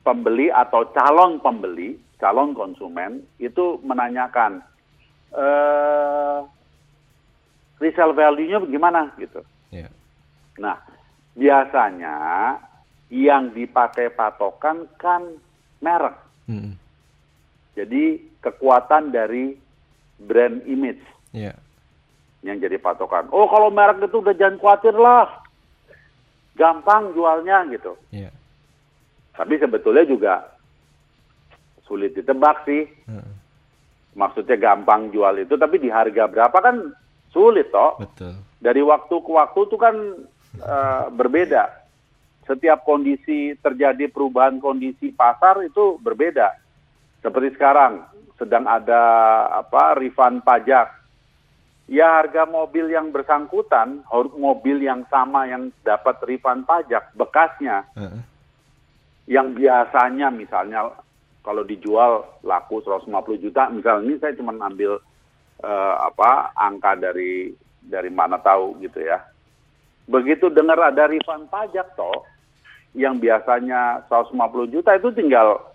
pembeli 0.05 0.49
atau 0.53 0.85
calon 0.93 1.41
pembeli, 1.41 1.97
calon 2.17 2.53
konsumen 2.53 3.21
itu 3.41 3.81
menanyakan, 3.81 4.61
eh, 5.33 6.39
resale 7.81 8.13
value-nya 8.13 8.61
bagaimana 8.61 9.13
gitu. 9.17 9.41
Yeah. 9.73 9.89
Nah, 10.61 10.77
biasanya 11.33 12.17
yang 13.13 13.53
dipakai 13.53 14.09
patokan 14.09 14.89
kan 14.97 15.21
merek. 15.85 16.17
Hmm. 16.49 16.73
Jadi 17.77 18.17
kekuatan 18.41 19.13
dari 19.13 19.53
brand 20.17 20.65
image 20.65 21.05
yeah. 21.29 21.53
yang 22.41 22.57
jadi 22.57 22.81
patokan. 22.81 23.29
Oh 23.29 23.45
kalau 23.45 23.69
merek 23.69 24.01
itu 24.01 24.17
udah 24.17 24.33
jangan 24.33 24.57
khawatir 24.57 24.97
lah, 24.97 25.29
gampang 26.57 27.13
jualnya 27.13 27.69
gitu. 27.69 27.93
Yeah. 28.09 28.33
Tapi 29.37 29.61
sebetulnya 29.61 30.09
juga 30.09 30.33
sulit 31.85 32.17
ditebak 32.17 32.65
sih. 32.65 32.89
Hmm. 33.05 33.29
Maksudnya 34.13 34.57
gampang 34.61 35.09
jual 35.09 35.41
itu, 35.41 35.57
tapi 35.57 35.81
di 35.81 35.89
harga 35.89 36.29
berapa 36.29 36.53
kan 36.53 36.93
sulit 37.33 37.73
toh. 37.73 37.97
Betul. 37.97 38.37
Dari 38.61 38.81
waktu 38.85 39.15
ke 39.21 39.31
waktu 39.33 39.59
itu 39.65 39.77
kan 39.77 39.95
uh, 40.61 41.09
berbeda. 41.09 41.82
Setiap 42.43 42.83
kondisi 42.83 43.55
terjadi 43.59 44.11
perubahan 44.11 44.59
kondisi 44.59 45.15
pasar 45.15 45.63
itu 45.63 45.95
berbeda 46.03 46.51
seperti 47.23 47.55
sekarang 47.55 48.03
sedang 48.35 48.67
ada 48.67 49.01
apa 49.63 49.95
refund 49.95 50.43
pajak. 50.43 50.91
Ya 51.87 52.19
harga 52.19 52.47
mobil 52.47 52.91
yang 52.91 53.11
bersangkutan, 53.11 54.07
mobil 54.39 54.79
yang 54.79 55.03
sama 55.11 55.47
yang 55.47 55.71
dapat 55.83 56.15
refund 56.23 56.63
pajak 56.63 57.11
bekasnya, 57.15 57.83
uh 57.95 58.23
yang 59.23 59.55
biasanya 59.55 60.27
misalnya 60.35 60.91
kalau 61.43 61.63
dijual 61.63 62.23
laku 62.43 62.79
150 62.83 63.43
juta, 63.43 63.67
misalnya 63.71 64.03
ini 64.03 64.15
saya 64.19 64.35
cuma 64.35 64.55
ambil 64.63 64.99
uh, 65.63 65.95
apa 66.07 66.55
angka 66.55 66.95
dari 66.99 67.51
dari 67.83 68.11
mana 68.11 68.39
tahu 68.39 68.79
gitu 68.79 68.99
ya. 69.03 69.19
Begitu 70.07 70.51
dengar 70.51 70.79
ada 70.79 71.07
refund 71.07 71.47
pajak 71.47 71.95
toh, 71.95 72.27
yang 72.93 73.17
biasanya 73.17 74.05
150 74.09 74.73
juta 74.73 74.93
itu 74.93 75.09
tinggal 75.13 75.73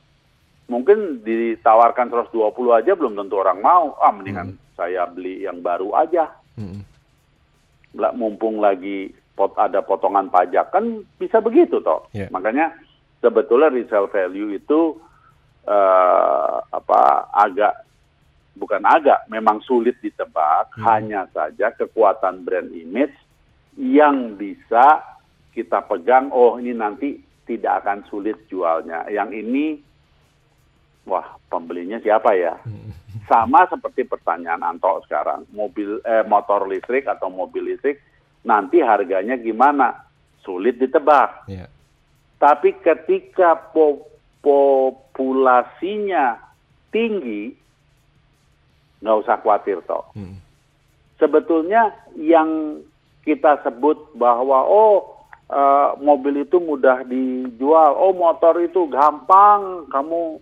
mungkin 0.70 1.24
ditawarkan 1.24 2.12
120 2.12 2.78
aja 2.78 2.92
belum 2.94 3.18
tentu 3.18 3.40
orang 3.40 3.58
mau. 3.58 3.96
Ah, 3.98 4.14
mendingan 4.14 4.54
hmm. 4.54 4.76
saya 4.78 5.08
beli 5.08 5.42
yang 5.42 5.58
baru 5.64 5.90
aja. 5.98 6.30
Hmm. 6.54 6.84
Mumpung 8.14 8.62
lagi 8.62 9.10
pot 9.34 9.56
ada 9.58 9.82
potongan 9.82 10.30
pajak 10.30 10.70
kan 10.70 11.02
bisa 11.18 11.42
begitu 11.42 11.82
toh. 11.82 12.06
Yeah. 12.14 12.30
Makanya 12.30 12.76
sebetulnya 13.18 13.72
resale 13.74 14.12
value 14.12 14.54
itu 14.54 14.98
uh, 15.66 16.62
apa 16.70 17.32
agak 17.34 17.86
bukan 18.54 18.82
agak 18.86 19.26
memang 19.32 19.58
sulit 19.64 19.98
ditebak. 19.98 20.74
Hmm. 20.78 20.84
Hanya 20.86 21.26
saja 21.34 21.74
kekuatan 21.74 22.46
brand 22.46 22.70
image 22.70 23.14
yang 23.78 24.34
bisa 24.34 25.17
kita 25.58 25.82
pegang. 25.90 26.30
Oh 26.30 26.54
ini 26.62 26.70
nanti 26.70 27.18
tidak 27.42 27.82
akan 27.82 28.06
sulit 28.06 28.38
jualnya. 28.46 29.10
Yang 29.10 29.30
ini 29.42 29.64
wah 31.10 31.34
pembelinya 31.50 31.98
siapa 31.98 32.38
ya? 32.38 32.54
Sama 33.30 33.66
seperti 33.66 34.06
pertanyaan 34.06 34.62
Anto 34.62 35.02
sekarang, 35.04 35.50
mobil 35.50 35.98
eh, 36.06 36.22
motor 36.24 36.70
listrik 36.70 37.10
atau 37.10 37.26
mobil 37.28 37.74
listrik 37.74 37.98
nanti 38.46 38.78
harganya 38.78 39.34
gimana? 39.34 40.06
Sulit 40.46 40.78
ditebak. 40.78 41.50
Yeah. 41.50 41.68
Tapi 42.38 42.78
ketika 42.78 43.58
po 43.74 44.06
populasinya 44.40 46.38
tinggi, 46.94 47.52
nggak 49.02 49.18
usah 49.26 49.36
khawatir 49.42 49.82
toh. 49.84 50.06
Hmm. 50.14 50.38
Sebetulnya 51.18 51.90
yang 52.14 52.80
kita 53.26 53.60
sebut 53.66 54.14
bahwa 54.16 54.64
oh 54.64 55.17
uh, 55.48 55.96
mobil 55.98 56.44
itu 56.44 56.60
mudah 56.60 57.02
dijual, 57.04 57.96
oh 57.96 58.12
motor 58.14 58.60
itu 58.60 58.86
gampang, 58.88 59.88
kamu 59.88 60.40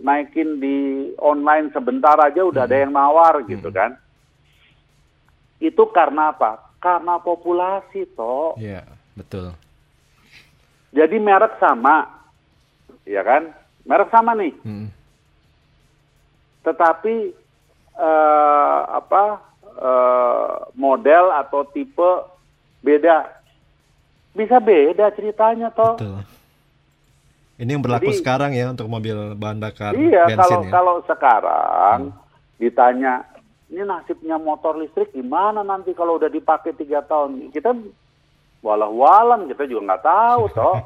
naikin 0.00 0.60
di 0.60 1.08
online 1.18 1.72
sebentar 1.72 2.16
aja 2.20 2.44
udah 2.44 2.64
hmm. 2.64 2.70
ada 2.72 2.76
yang 2.76 2.92
nawar 2.92 3.34
hmm. 3.42 3.48
gitu 3.50 3.68
kan. 3.72 3.96
Itu 5.58 5.88
karena 5.90 6.36
apa? 6.36 6.76
Karena 6.78 7.16
populasi 7.16 8.04
toh. 8.12 8.54
Iya, 8.60 8.84
betul. 9.16 9.56
Jadi 10.92 11.16
merek 11.16 11.56
sama, 11.60 12.08
ya 13.08 13.24
kan? 13.24 13.52
Merek 13.88 14.08
sama 14.12 14.36
nih. 14.36 14.52
Hmm. 14.64 14.88
Tetapi 16.64 17.32
uh, 17.96 18.80
apa 18.90 19.24
uh, 19.80 20.54
model 20.76 21.32
atau 21.32 21.64
tipe 21.72 22.10
beda, 22.84 23.28
bisa 24.36 24.60
beda 24.60 25.08
ceritanya 25.16 25.72
toh. 25.72 25.96
Betul 25.96 26.20
ini 27.56 27.72
yang 27.72 27.84
berlaku 27.84 28.12
Jadi, 28.12 28.20
sekarang 28.20 28.50
ya 28.52 28.68
untuk 28.68 28.88
mobil 28.88 29.32
bahan 29.32 29.58
bakar 29.60 29.96
iya, 29.96 30.28
bensin 30.28 30.36
kalau, 30.36 30.60
ya. 30.60 30.70
kalau 30.72 30.96
sekarang 31.08 31.98
hmm. 32.12 32.16
ditanya 32.60 33.12
ini 33.72 33.82
nasibnya 33.82 34.36
motor 34.36 34.76
listrik 34.76 35.10
gimana 35.16 35.64
nanti 35.64 35.96
kalau 35.96 36.20
udah 36.20 36.28
dipakai 36.28 36.76
tiga 36.76 37.00
tahun 37.00 37.48
kita 37.50 37.72
walau-walam 38.60 39.48
kita 39.48 39.64
juga 39.64 39.94
nggak 39.94 40.04
tahu 40.04 40.42
toh. 40.56 40.78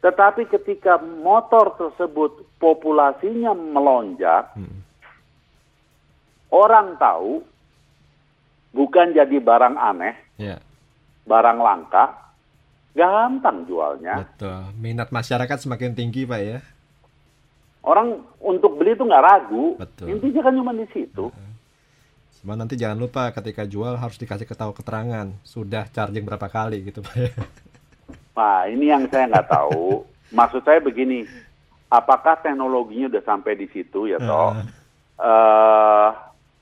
Tetapi 0.00 0.48
ketika 0.48 0.96
motor 0.96 1.76
tersebut 1.76 2.48
populasinya 2.56 3.52
melonjak, 3.52 4.48
hmm. 4.56 4.80
orang 6.48 6.96
tahu 6.96 7.44
bukan 8.72 9.12
jadi 9.12 9.36
barang 9.44 9.76
aneh, 9.76 10.16
yeah. 10.40 10.56
Barang 11.30 11.58
langka, 11.62 12.34
gampang 12.90 13.62
jualnya. 13.70 14.26
Betul. 14.26 14.74
Minat 14.82 15.14
masyarakat 15.14 15.62
semakin 15.62 15.94
tinggi, 15.94 16.26
Pak 16.26 16.40
ya. 16.42 16.58
Orang 17.86 18.26
untuk 18.42 18.74
beli 18.74 18.98
itu 18.98 19.06
nggak 19.06 19.24
ragu. 19.24 19.78
Betul. 19.78 20.18
Intinya 20.18 20.50
kan 20.50 20.54
cuma 20.58 20.74
di 20.74 20.86
situ. 20.90 21.30
Cuma 22.40 22.56
nanti 22.56 22.74
jangan 22.74 22.96
lupa 22.96 23.28
ketika 23.36 23.68
jual 23.68 24.00
harus 24.00 24.16
dikasih 24.16 24.48
ketahu 24.48 24.72
keterangan 24.72 25.28
sudah 25.44 25.84
charging 25.92 26.24
berapa 26.24 26.48
kali 26.48 26.88
gitu 26.88 27.04
Pak. 27.04 27.14
Ya. 27.16 27.32
Nah 28.32 28.64
ini 28.64 28.88
yang 28.88 29.04
saya 29.12 29.28
nggak 29.28 29.48
tahu. 29.48 30.04
Maksud 30.38 30.62
saya 30.64 30.80
begini, 30.80 31.28
apakah 31.92 32.40
teknologinya 32.40 33.12
udah 33.12 33.24
sampai 33.28 33.60
di 33.60 33.66
situ 33.68 34.08
ya 34.08 34.18
toh? 34.22 34.56
Uh. 34.56 34.64
Uh, 35.20 36.08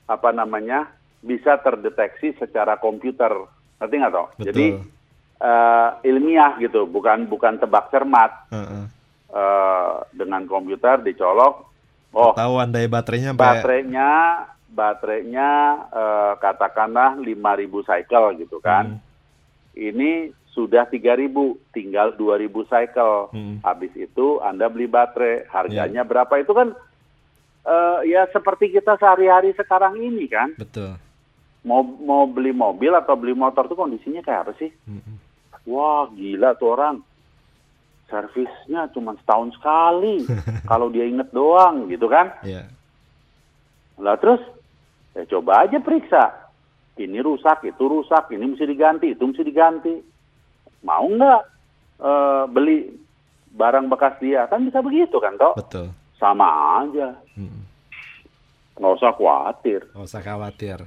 apa 0.09 0.29
namanya 0.35 0.91
bisa 1.23 1.55
terdeteksi 1.63 2.35
secara 2.35 2.75
komputer, 2.75 3.31
ngerti 3.79 3.95
nggak 3.95 4.13
toh? 4.13 4.27
Betul. 4.35 4.45
Jadi 4.51 4.65
uh, 5.41 5.89
ilmiah 6.03 6.53
gitu, 6.59 6.85
bukan 6.85 7.25
bukan 7.25 7.57
tebak 7.57 7.89
cermat. 7.89 8.31
Uh 8.51 8.59
-uh. 8.59 8.85
Uh, 9.29 10.01
dengan 10.09 10.41
komputer 10.49 11.05
dicolok, 11.05 11.69
oh 12.17 12.33
ketahuan 12.33 12.73
daya 12.73 12.89
baterainya 12.89 13.37
baterainya 13.37 14.09
baterainya 14.73 15.49
uh, 15.93 16.33
katakanlah 16.41 17.17
5000 17.21 17.89
cycle 17.89 18.25
gitu 18.41 18.57
kan. 18.57 18.97
Hmm. 18.97 19.77
Ini 19.77 20.33
sudah 20.53 20.89
3000, 20.89 21.29
tinggal 21.71 22.17
2000 22.17 22.71
cycle. 22.71 23.17
Hmm. 23.33 23.57
Habis 23.61 23.93
itu 23.95 24.41
Anda 24.41 24.69
beli 24.69 24.89
baterai, 24.89 25.45
harganya 25.49 26.03
yeah. 26.03 26.09
berapa 26.09 26.33
itu 26.41 26.51
kan 26.53 26.73
uh, 27.65 27.99
ya 28.05 28.25
seperti 28.29 28.73
kita 28.73 28.97
sehari-hari 28.97 29.53
sekarang 29.57 29.97
ini 29.97 30.25
kan. 30.29 30.53
Betul. 30.57 30.97
Mau 31.67 31.83
mau 31.83 32.23
beli 32.23 32.55
mobil 32.55 32.95
atau 32.95 33.19
beli 33.19 33.35
motor 33.35 33.67
tuh 33.67 33.75
kondisinya 33.75 34.23
kayak 34.23 34.47
apa 34.47 34.53
sih? 34.55 34.71
Hmm 34.87 35.19
wah 35.69 36.09
gila 36.09 36.57
tuh 36.57 36.73
orang. 36.73 36.95
Servisnya 38.09 38.89
cuma 38.89 39.13
setahun 39.21 39.53
sekali. 39.53 40.25
Kalau 40.69 40.89
dia 40.89 41.05
inget 41.05 41.29
doang 41.29 41.85
gitu 41.93 42.09
kan? 42.09 42.33
Yeah. 42.41 42.65
lah 44.01 44.17
terus? 44.17 44.41
Ya 45.13 45.29
coba 45.29 45.69
aja 45.69 45.77
periksa. 45.77 46.49
Ini 46.99 47.23
rusak 47.23 47.63
itu 47.63 47.79
rusak 47.79 48.27
ini 48.35 48.43
mesti 48.49 48.65
diganti 48.65 49.13
itu 49.13 49.23
mesti 49.23 49.43
diganti. 49.45 49.93
Mau 50.83 51.05
nggak 51.05 51.41
uh, 52.01 52.43
beli 52.49 52.89
barang 53.55 53.87
bekas 53.87 54.19
dia? 54.19 54.49
Kan 54.51 54.67
bisa 54.67 54.81
begitu 54.81 55.21
kan 55.21 55.37
toh? 55.37 55.53
Betul. 55.55 55.93
Sama 56.17 56.83
aja. 56.83 57.15
Hmm. 57.37 57.67
nggak 58.79 58.95
usah 58.95 59.11
khawatir. 59.11 59.83
Nggak 59.91 60.07
usah 60.07 60.23
khawatir 60.23 60.79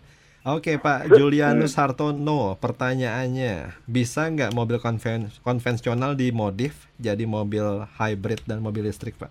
Oke 0.42 0.74
Pak 0.74 1.06
Julianus 1.14 1.78
Hartono, 1.78 2.58
pertanyaannya, 2.58 3.78
bisa 3.86 4.26
nggak 4.26 4.50
mobil 4.50 4.82
konven 4.82 5.30
konvensional 5.46 6.18
dimodif 6.18 6.90
jadi 6.98 7.22
mobil 7.22 7.86
hybrid 7.94 8.42
dan 8.42 8.58
mobil 8.58 8.90
listrik 8.90 9.14
Pak? 9.14 9.30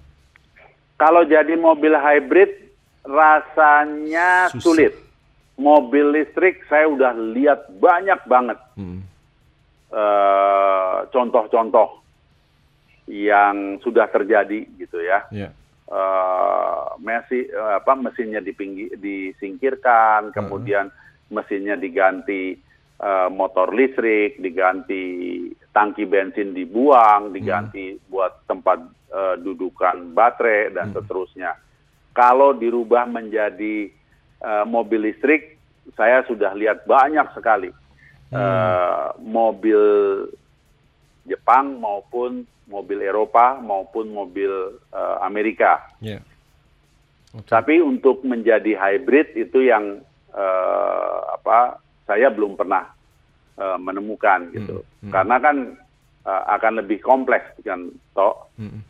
Kalau 0.95 1.27
jadi 1.27 1.59
mobil 1.59 1.91
hybrid 1.99 2.71
rasanya 3.03 4.47
Susah. 4.55 4.63
sulit. 4.63 4.93
Mobil 5.59 6.15
listrik 6.15 6.63
saya 6.71 6.87
udah 6.87 7.11
lihat 7.11 7.67
banyak 7.75 8.23
banget 8.23 8.59
hmm. 8.79 9.03
uh, 9.91 11.03
contoh-contoh 11.11 11.99
yang 13.11 13.83
sudah 13.83 14.07
terjadi 14.07 14.63
gitu 14.79 15.03
ya. 15.03 15.27
Yeah. 15.27 15.51
Uh, 15.91 16.95
mesi, 17.03 17.51
uh, 17.51 17.83
apa 17.83 17.99
mesinnya 17.99 18.39
dipinggi, 18.39 18.95
disingkirkan, 18.95 20.31
kemudian 20.31 20.87
mesinnya 21.27 21.75
diganti 21.75 22.55
uh, 23.03 23.27
motor 23.27 23.75
listrik, 23.75 24.39
diganti 24.39 25.51
tangki 25.75 26.07
bensin 26.07 26.55
dibuang, 26.55 27.35
diganti 27.35 27.91
hmm. 27.91 28.07
buat 28.07 28.47
tempat 28.47 28.79
uh, 29.11 29.35
dudukan 29.35 30.15
baterai 30.15 30.71
dan 30.71 30.91
hmm. 30.91 31.03
seterusnya. 31.03 31.59
Kalau 32.15 32.55
dirubah 32.55 33.11
menjadi 33.11 33.91
uh, 34.43 34.63
mobil 34.63 35.11
listrik, 35.11 35.59
saya 35.99 36.23
sudah 36.23 36.55
lihat 36.55 36.87
banyak 36.87 37.27
sekali 37.35 37.71
hmm. 38.31 38.35
uh, 38.35 39.11
mobil 39.19 39.79
Jepang 41.25 41.77
maupun 41.77 42.45
mobil 42.71 43.03
Eropa 43.03 43.59
maupun 43.59 44.09
mobil 44.15 44.49
uh, 44.95 45.17
Amerika. 45.21 45.91
Yeah. 45.99 46.23
Okay. 47.31 47.47
Tapi 47.47 47.75
untuk 47.83 48.23
menjadi 48.23 48.75
hybrid 48.75 49.35
itu 49.35 49.67
yang 49.67 50.03
uh, 50.35 51.19
apa 51.35 51.79
saya 52.07 52.31
belum 52.31 52.55
pernah 52.59 52.91
uh, 53.59 53.77
menemukan 53.79 54.51
gitu. 54.55 54.83
Hmm. 54.83 55.07
Hmm. 55.07 55.11
Karena 55.11 55.35
kan 55.39 55.57
uh, 56.27 56.43
akan 56.59 56.73
lebih 56.83 56.99
kompleks 57.03 57.55
kan 57.63 57.91
toh. 58.15 58.51
Hmm. 58.55 58.83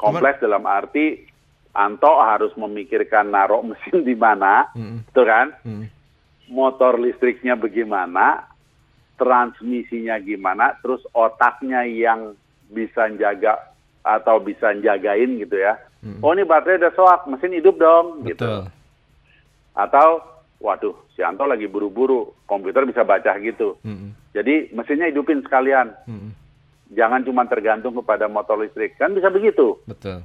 Kompleks 0.00 0.40
Cuman, 0.40 0.46
dalam 0.48 0.64
arti 0.64 1.30
Anto 1.70 2.18
harus 2.18 2.50
memikirkan 2.58 3.30
naruh 3.30 3.62
mesin 3.62 4.02
di 4.02 4.18
mana, 4.18 4.66
mm 4.74 5.06
-hmm. 5.06 5.22
kan? 5.22 5.54
Mm 5.62 5.70
-hmm. 5.70 5.86
Motor 6.50 6.98
listriknya 6.98 7.54
bagaimana, 7.54 8.49
transmisinya 9.20 10.16
gimana, 10.24 10.80
terus 10.80 11.04
otaknya 11.12 11.84
yang 11.84 12.32
bisa 12.72 13.12
jaga 13.20 13.60
atau 14.00 14.40
bisa 14.40 14.72
jagain 14.80 15.36
gitu 15.36 15.60
ya. 15.60 15.76
Mm 16.00 16.16
-hmm. 16.16 16.24
Oh 16.24 16.32
ini 16.32 16.48
baterai 16.48 16.80
udah 16.80 16.92
soak, 16.96 17.28
mesin 17.28 17.52
hidup 17.52 17.76
dong, 17.76 18.24
gitu. 18.24 18.40
Betul. 18.40 18.64
gitu. 18.64 18.78
Atau, 19.76 20.08
waduh, 20.64 20.96
si 21.12 21.20
Anto 21.20 21.44
lagi 21.44 21.68
buru-buru, 21.68 22.32
komputer 22.48 22.88
bisa 22.88 23.04
baca 23.04 23.36
gitu. 23.44 23.76
Mm 23.84 23.92
-hmm. 23.92 24.10
Jadi 24.32 24.54
mesinnya 24.72 25.12
hidupin 25.12 25.44
sekalian. 25.44 25.92
Mm 26.08 26.16
-hmm. 26.16 26.32
Jangan 26.96 27.22
cuma 27.22 27.44
tergantung 27.46 27.94
kepada 28.00 28.26
motor 28.26 28.58
listrik, 28.58 28.96
kan 28.96 29.12
bisa 29.12 29.28
begitu. 29.28 29.76
Betul. 29.84 30.24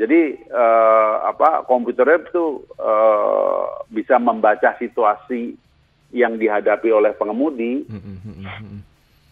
Jadi 0.00 0.48
uh, 0.48 1.28
apa 1.28 1.68
komputernya 1.68 2.24
itu 2.24 2.64
uh, 2.80 3.84
bisa 3.92 4.16
membaca 4.16 4.72
situasi 4.80 5.60
yang 6.10 6.38
dihadapi 6.38 6.90
oleh 6.90 7.14
pengemudi. 7.14 7.86
Hmm, 7.86 8.02
hmm, 8.02 8.18
hmm, 8.22 8.36
hmm. 8.44 8.80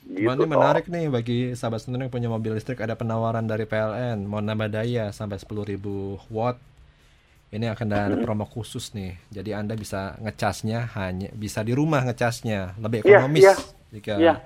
Gitu 0.08 0.24
ini 0.24 0.48
menarik 0.48 0.88
nih 0.88 1.12
bagi 1.12 1.38
sahabat 1.52 1.84
sendiri 1.84 2.08
yang 2.08 2.12
punya 2.12 2.32
mobil 2.32 2.56
listrik 2.56 2.80
ada 2.80 2.96
penawaran 2.96 3.44
dari 3.44 3.68
PLN 3.68 4.24
mau 4.24 4.40
nambah 4.40 4.72
daya 4.72 5.12
sampai 5.12 5.36
10.000 5.36 5.76
watt. 6.32 6.56
Ini 7.48 7.72
akan 7.72 7.86
ada 7.88 8.16
hmm. 8.16 8.24
promo 8.24 8.44
khusus 8.48 8.92
nih. 8.96 9.16
Jadi 9.28 9.52
Anda 9.52 9.76
bisa 9.76 10.16
ngecasnya 10.20 10.96
hanya 10.96 11.28
bisa 11.32 11.60
di 11.64 11.72
rumah 11.76 12.04
ngecasnya, 12.04 12.76
lebih 12.80 13.04
iya, 13.04 13.08
ekonomis 13.08 13.44
yeah, 13.44 13.56
yeah, 13.56 13.92
jika 13.92 14.14
yeah. 14.20 14.38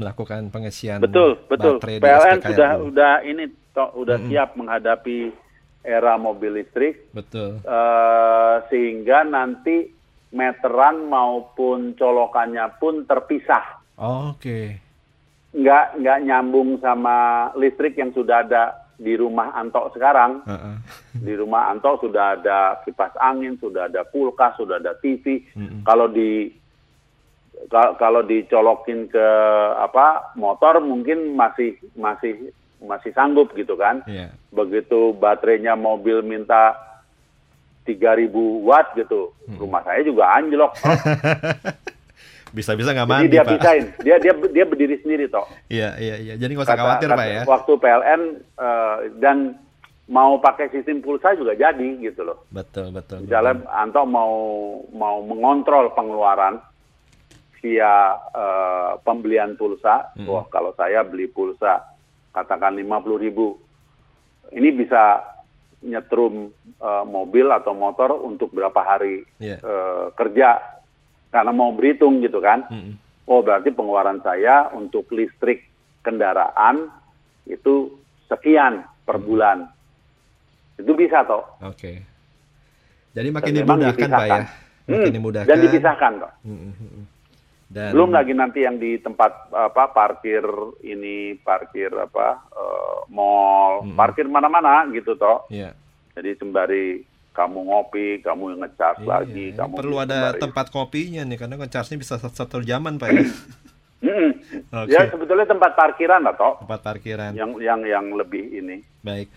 melakukan 0.00 0.40
pengisian 0.48 1.00
betul, 1.00 1.40
betul. 1.44 1.76
baterai 1.76 2.00
PLN 2.00 2.38
sudah 2.44 2.70
udah 2.80 3.14
ini 3.24 3.44
toh, 3.76 3.88
udah 4.00 4.16
hmm. 4.16 4.28
siap 4.32 4.50
menghadapi 4.56 5.18
era 5.84 6.20
mobil 6.20 6.60
listrik. 6.60 7.08
Betul. 7.16 7.64
Uh, 7.64 8.60
sehingga 8.68 9.24
nanti 9.24 9.97
meteran 10.32 11.08
maupun 11.08 11.96
colokannya 11.96 12.64
pun 12.76 13.08
terpisah. 13.08 13.80
Oh, 13.96 14.32
Oke. 14.32 14.38
Okay. 14.38 14.66
Nggak 15.56 15.84
nggak 16.04 16.18
nyambung 16.28 16.76
sama 16.84 17.48
listrik 17.56 17.96
yang 17.96 18.12
sudah 18.12 18.44
ada 18.44 18.88
di 18.98 19.16
rumah 19.16 19.56
Anto 19.56 19.88
sekarang. 19.94 20.44
Uh 20.44 20.52
-uh. 20.52 20.76
di 21.26 21.32
rumah 21.32 21.72
Anto 21.72 21.96
sudah 22.02 22.36
ada 22.36 22.82
kipas 22.84 23.14
angin, 23.16 23.56
sudah 23.56 23.88
ada 23.88 24.04
kulkas, 24.04 24.58
sudah 24.60 24.76
ada 24.76 24.92
TV. 25.00 25.40
Uh 25.56 25.64
-uh. 25.64 25.80
Kalau 25.88 26.10
di 26.12 26.52
kalau 27.98 28.22
dicolokin 28.22 29.10
ke 29.10 29.28
apa 29.82 30.36
motor 30.38 30.78
mungkin 30.78 31.34
masih 31.34 31.74
masih 31.98 32.54
masih 32.78 33.10
sanggup 33.16 33.50
gitu 33.58 33.74
kan. 33.74 34.06
Yeah. 34.06 34.30
Begitu 34.54 35.16
baterainya 35.18 35.74
mobil 35.74 36.22
minta 36.22 36.87
3000 37.88 38.28
watt 38.68 38.92
gitu, 38.92 39.32
hmm. 39.48 39.56
rumah 39.56 39.80
saya 39.86 40.04
juga 40.04 40.28
anjlok. 40.36 40.76
Bisa-bisa 42.56 42.96
nggak 42.96 43.08
mandi, 43.08 43.24
Jadi 43.28 43.34
dia 43.36 43.44
Pak. 43.44 43.52
pisahin, 43.60 43.84
dia 44.00 44.16
dia 44.16 44.32
dia 44.32 44.64
berdiri 44.64 44.96
sendiri 45.04 45.24
toh. 45.28 45.44
Iya 45.68 46.00
iya 46.00 46.16
iya. 46.16 46.34
Jadi 46.40 46.50
nggak 46.56 46.64
usah 46.64 46.76
kata, 46.76 46.84
khawatir 46.84 47.08
kata, 47.12 47.18
Pak 47.20 47.26
ya. 47.28 47.42
Waktu 47.44 47.72
PLN 47.76 48.22
uh, 48.56 48.64
eh, 48.64 48.96
dan 49.20 49.36
mau 50.08 50.40
pakai 50.40 50.72
sistem 50.72 51.04
pulsa 51.04 51.36
juga 51.36 51.52
jadi 51.52 51.88
gitu 52.00 52.24
loh. 52.24 52.48
Betul 52.48 52.96
betul. 52.96 53.28
Misalnya 53.28 53.60
betul. 53.60 53.76
Anto 53.76 54.02
mau 54.08 54.34
mau 54.96 55.20
mengontrol 55.20 55.92
pengeluaran 55.92 56.56
via 57.60 58.16
uh, 58.32 58.96
pembelian 59.04 59.52
pulsa. 59.60 60.08
Hmm. 60.16 60.24
Wah 60.24 60.44
kalau 60.48 60.72
saya 60.72 61.04
beli 61.04 61.28
pulsa 61.28 61.84
katakan 62.32 62.80
50 62.80 63.24
ribu, 63.24 63.60
ini 64.56 64.72
bisa 64.72 65.20
nyetrum 65.78 66.50
uh, 66.82 67.04
mobil 67.06 67.46
atau 67.54 67.70
motor 67.74 68.18
untuk 68.18 68.50
berapa 68.50 68.80
hari 68.82 69.22
yeah. 69.38 69.58
Iya. 69.62 69.66
uh, 69.66 70.04
kerja 70.18 70.58
karena 71.30 71.52
mau 71.54 71.70
berhitung 71.70 72.18
gitu 72.24 72.42
kan. 72.42 72.66
Mm 72.66 72.80
-hmm. 72.80 72.94
Oh 73.28 73.44
berarti 73.44 73.70
pengeluaran 73.70 74.24
saya 74.24 74.72
untuk 74.72 75.06
listrik 75.12 75.68
kendaraan 76.00 76.88
itu 77.44 77.92
sekian 78.26 78.82
per 79.04 79.16
mm 79.16 79.22
-hmm. 79.22 79.28
bulan. 79.28 79.58
Itu 80.78 80.92
bisa 80.94 81.22
toh. 81.26 81.44
Oke. 81.62 81.74
Okay. 81.74 81.96
Jadi 83.18 83.28
makin 83.34 83.52
Dan 83.54 83.58
dimudahkan 83.66 84.08
Pak 84.10 84.26
ya. 84.26 84.42
Makin 84.88 85.10
hmm, 85.10 85.16
dimudahkan. 85.20 85.48
Dan 85.50 85.58
dipisahkan 85.58 86.12
kok. 86.22 86.32
Mm 86.46 86.56
-hmm. 86.72 87.02
Dan... 87.68 87.92
Belum 87.92 88.08
lagi 88.08 88.32
nanti 88.32 88.64
yang 88.64 88.80
di 88.80 88.96
tempat 88.96 89.52
apa 89.52 89.92
parkir 89.92 90.40
ini 90.80 91.36
parkir 91.36 91.92
apa 91.92 92.48
uh, 92.48 93.04
mall, 93.12 93.84
hmm. 93.84 93.92
parkir 93.92 94.24
mana-mana 94.24 94.88
gitu 94.88 95.12
toh. 95.20 95.44
Yeah. 95.52 95.76
Jadi 96.16 96.40
sembari 96.40 97.04
kamu 97.36 97.68
ngopi, 97.68 98.24
kamu 98.24 98.64
ngecas 98.64 99.04
yeah, 99.04 99.08
lagi, 99.08 99.46
kamu 99.52 99.74
perlu 99.76 100.00
ada 100.00 100.32
sembari... 100.32 100.40
tempat 100.48 100.66
kopinya 100.72 101.22
nih 101.28 101.38
karena 101.38 101.54
ngecasnya 101.60 101.96
bisa 102.00 102.16
satu 102.16 102.64
zaman 102.64 102.96
pak 102.96 103.08
ya. 103.12 103.20
hmm. 104.08 104.30
okay. 104.72 104.96
Ya 104.96 105.04
sebetulnya 105.12 105.44
tempat 105.44 105.76
parkiran 105.76 106.24
atau 106.24 106.56
tempat 106.64 106.80
parkiran 106.80 107.36
yang 107.36 107.52
yang 107.60 107.84
yang 107.84 108.16
lebih 108.16 108.48
ini. 108.48 108.80
Baik. 109.04 109.28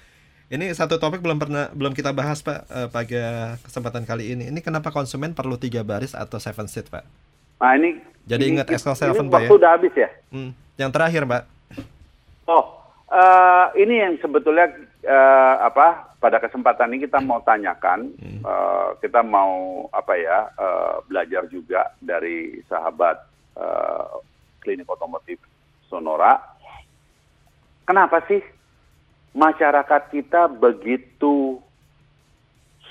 Ini 0.51 0.71
satu 0.71 0.99
topik 0.99 1.19
belum 1.19 1.35
pernah 1.35 1.67
belum 1.75 1.91
kita 1.91 2.15
bahas 2.15 2.39
pak 2.39 2.63
uh, 2.71 2.87
pada 2.87 3.55
kesempatan 3.59 4.07
kali 4.07 4.39
ini. 4.39 4.47
Ini 4.47 4.59
kenapa 4.63 4.87
konsumen 4.95 5.35
perlu 5.35 5.59
tiga 5.59 5.83
baris 5.83 6.15
atau 6.15 6.39
seven 6.39 6.71
seat 6.71 6.87
pak? 6.87 7.03
Nah 7.61 7.77
ini 7.77 8.01
jadi 8.25 8.43
ingat 8.49 8.67
Excel 8.73 8.97
7 8.97 9.29
Pak 9.29 9.41
ya? 9.45 9.49
udah 9.53 9.69
habis 9.77 9.93
ya? 9.93 10.09
Hmm. 10.33 10.51
Yang 10.77 10.91
terakhir 10.97 11.21
Mbak. 11.29 11.43
Oh, 12.49 12.63
uh, 13.11 13.65
ini 13.77 14.01
yang 14.01 14.13
sebetulnya 14.17 14.71
uh, 15.05 15.55
apa? 15.67 16.09
Pada 16.21 16.37
kesempatan 16.37 16.93
ini 16.93 17.09
kita 17.09 17.17
mau 17.17 17.41
tanyakan, 17.41 18.13
hmm. 18.13 18.45
uh, 18.45 18.93
kita 19.01 19.25
mau 19.25 19.89
apa 19.89 20.13
ya 20.13 20.53
uh, 20.53 21.01
belajar 21.09 21.49
juga 21.49 21.97
dari 21.97 22.61
sahabat 22.69 23.17
uh, 23.57 24.21
klinik 24.61 24.85
otomotif 24.85 25.41
Sonora. 25.89 26.37
Kenapa 27.89 28.21
sih 28.29 28.37
masyarakat 29.33 30.13
kita 30.13 30.45
begitu 30.45 31.57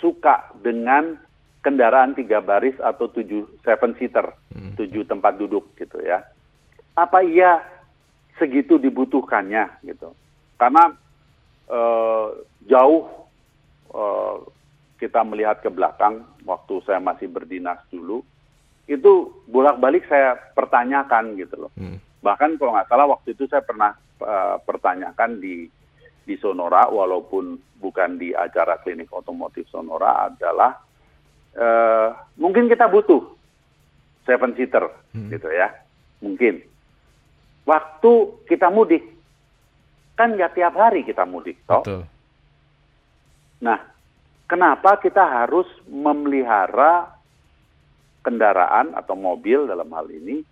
suka 0.03 0.51
dengan 0.59 1.23
kendaraan 1.61 2.17
tiga 2.17 2.41
baris 2.41 2.77
atau 2.81 3.13
tujuh 3.13 3.61
seven 3.65 3.93
seater, 4.01 4.33
hmm. 4.57 4.81
tujuh 4.81 5.05
tempat 5.05 5.37
duduk 5.37 5.77
gitu 5.77 6.01
ya. 6.01 6.25
Apa 6.97 7.21
iya 7.21 7.61
segitu 8.41 8.81
dibutuhkannya 8.81 9.85
gitu? 9.85 10.17
Karena 10.57 10.93
uh, 11.69 12.33
jauh 12.65 13.09
uh, 13.93 14.37
kita 14.97 15.21
melihat 15.25 15.61
ke 15.65 15.69
belakang 15.73 16.25
waktu 16.45 16.81
saya 16.85 17.01
masih 17.01 17.29
berdinas 17.29 17.81
dulu, 17.93 18.25
itu 18.89 19.33
bolak-balik 19.49 20.05
saya 20.09 20.37
pertanyakan 20.57 21.37
gitu 21.37 21.69
loh. 21.69 21.73
Hmm. 21.77 22.01
Bahkan 22.21 22.61
kalau 22.61 22.77
nggak 22.77 22.89
salah 22.89 23.09
waktu 23.09 23.33
itu 23.33 23.49
saya 23.49 23.65
pernah 23.65 23.97
uh, 24.21 24.57
pertanyakan 24.65 25.41
di 25.41 25.69
di 26.21 26.37
Sonora, 26.37 26.89
walaupun 26.89 27.57
bukan 27.81 28.21
di 28.21 28.37
acara 28.37 28.77
klinik 28.85 29.09
otomotif 29.09 29.65
Sonora 29.73 30.29
adalah 30.29 30.77
uh, 31.57 32.09
mungkin 32.37 32.69
kita 32.69 32.87
butuh 32.87 33.23
seven 34.29 34.55
seater 34.55 34.91
hmm. 35.17 35.31
gitu 35.33 35.49
ya 35.51 35.73
mungkin 36.21 36.63
waktu 37.65 38.13
kita 38.47 38.69
mudik 38.69 39.03
kan 40.15 40.37
nggak 40.37 40.55
tiap 40.55 40.75
hari 40.77 41.03
kita 41.03 41.25
mudik 41.25 41.57
toh 41.65 41.81
Betul. 41.83 42.03
nah 43.65 43.81
kenapa 44.51 45.01
kita 45.01 45.23
harus 45.23 45.67
memelihara 45.89 47.21
kendaraan 48.21 48.93
atau 48.93 49.17
mobil 49.17 49.65
dalam 49.65 49.89
hal 49.93 50.07
ini 50.13 50.45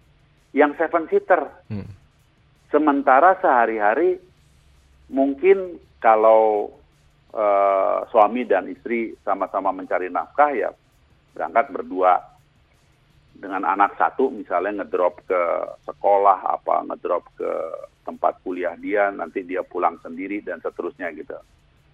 yang 0.57 0.73
seven 0.81 1.09
seater. 1.13 1.49
Hmm. 1.69 1.89
Sementara 2.69 3.37
sehari-hari 3.41 4.21
mungkin 5.09 5.81
kalau 6.01 6.73
uh, 7.33 8.05
suami 8.13 8.45
dan 8.45 8.69
istri 8.69 9.17
sama-sama 9.25 9.73
mencari 9.73 10.13
nafkah 10.13 10.53
ya 10.53 10.71
berangkat 11.39 11.71
berdua. 11.71 12.19
Dengan 13.39 13.63
anak 13.63 13.95
satu 13.95 14.35
misalnya 14.35 14.83
ngedrop 14.83 15.23
ke 15.23 15.43
sekolah 15.87 16.59
apa 16.59 16.83
ngedrop 16.91 17.23
ke 17.39 17.51
tempat 18.03 18.43
kuliah 18.43 18.75
dia 18.75 19.15
nanti 19.15 19.47
dia 19.47 19.63
pulang 19.63 19.95
sendiri 20.03 20.43
dan 20.43 20.59
seterusnya 20.59 21.15
gitu. 21.15 21.39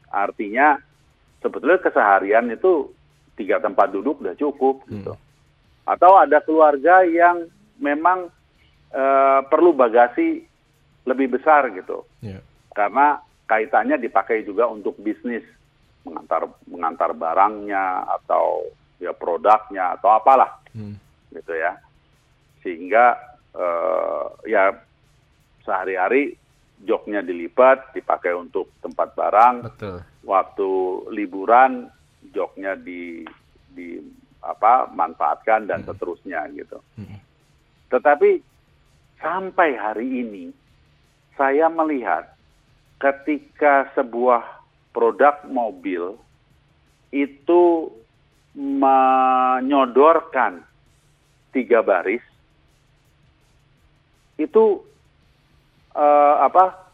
Artinya 0.09 0.81
sebetulnya 1.45 1.85
keseharian 1.85 2.49
itu 2.49 2.89
tiga 3.37 3.61
tempat 3.61 3.93
duduk 3.93 4.25
udah 4.25 4.33
cukup 4.41 4.89
gitu. 4.89 5.13
Hmm. 5.13 5.21
atau 5.85 6.17
ada 6.17 6.41
keluarga 6.41 7.05
yang 7.05 7.45
memang 7.77 8.33
uh, 8.97 9.41
perlu 9.45 9.77
bagasi 9.77 10.49
lebih 11.05 11.37
besar 11.37 11.69
gitu. 11.77 12.09
Yeah. 12.25 12.41
karena 12.73 13.21
kaitannya 13.47 14.01
dipakai 14.01 14.43
juga 14.43 14.67
untuk 14.69 14.99
bisnis. 14.99 15.45
Mengantar 16.05 16.53
mengantar 16.69 17.17
barangnya 17.17 18.05
atau 18.21 18.69
ya 18.99 19.13
produknya 19.15 19.99
atau 19.99 20.15
apalah 20.15 20.61
hmm. 20.75 20.97
gitu 21.35 21.53
ya 21.55 21.79
sehingga 22.63 23.19
uh, 23.55 24.27
ya 24.47 24.73
sehari-hari 25.65 26.37
joknya 26.85 27.25
dilipat 27.25 27.97
dipakai 27.97 28.37
untuk 28.37 28.69
tempat 28.85 29.17
barang 29.17 29.57
Betul. 29.73 29.99
waktu 30.27 30.71
liburan 31.15 31.89
joknya 32.33 32.77
di 32.77 33.25
di 33.73 33.99
apa 34.45 34.93
manfaatkan 34.93 35.65
dan 35.65 35.83
hmm. 35.83 35.89
seterusnya 35.93 36.45
gitu 36.53 36.79
hmm. 37.01 37.19
tetapi 37.89 38.41
sampai 39.19 39.71
hari 39.81 40.09
ini 40.25 40.45
saya 41.35 41.67
melihat 41.73 42.31
ketika 43.01 43.91
sebuah 43.97 44.45
produk 44.95 45.43
mobil 45.49 46.15
itu 47.11 47.91
menyodorkan 48.55 50.63
tiga 51.51 51.83
baris 51.83 52.23
itu 54.39 54.79
uh, 55.95 56.35
apa 56.43 56.91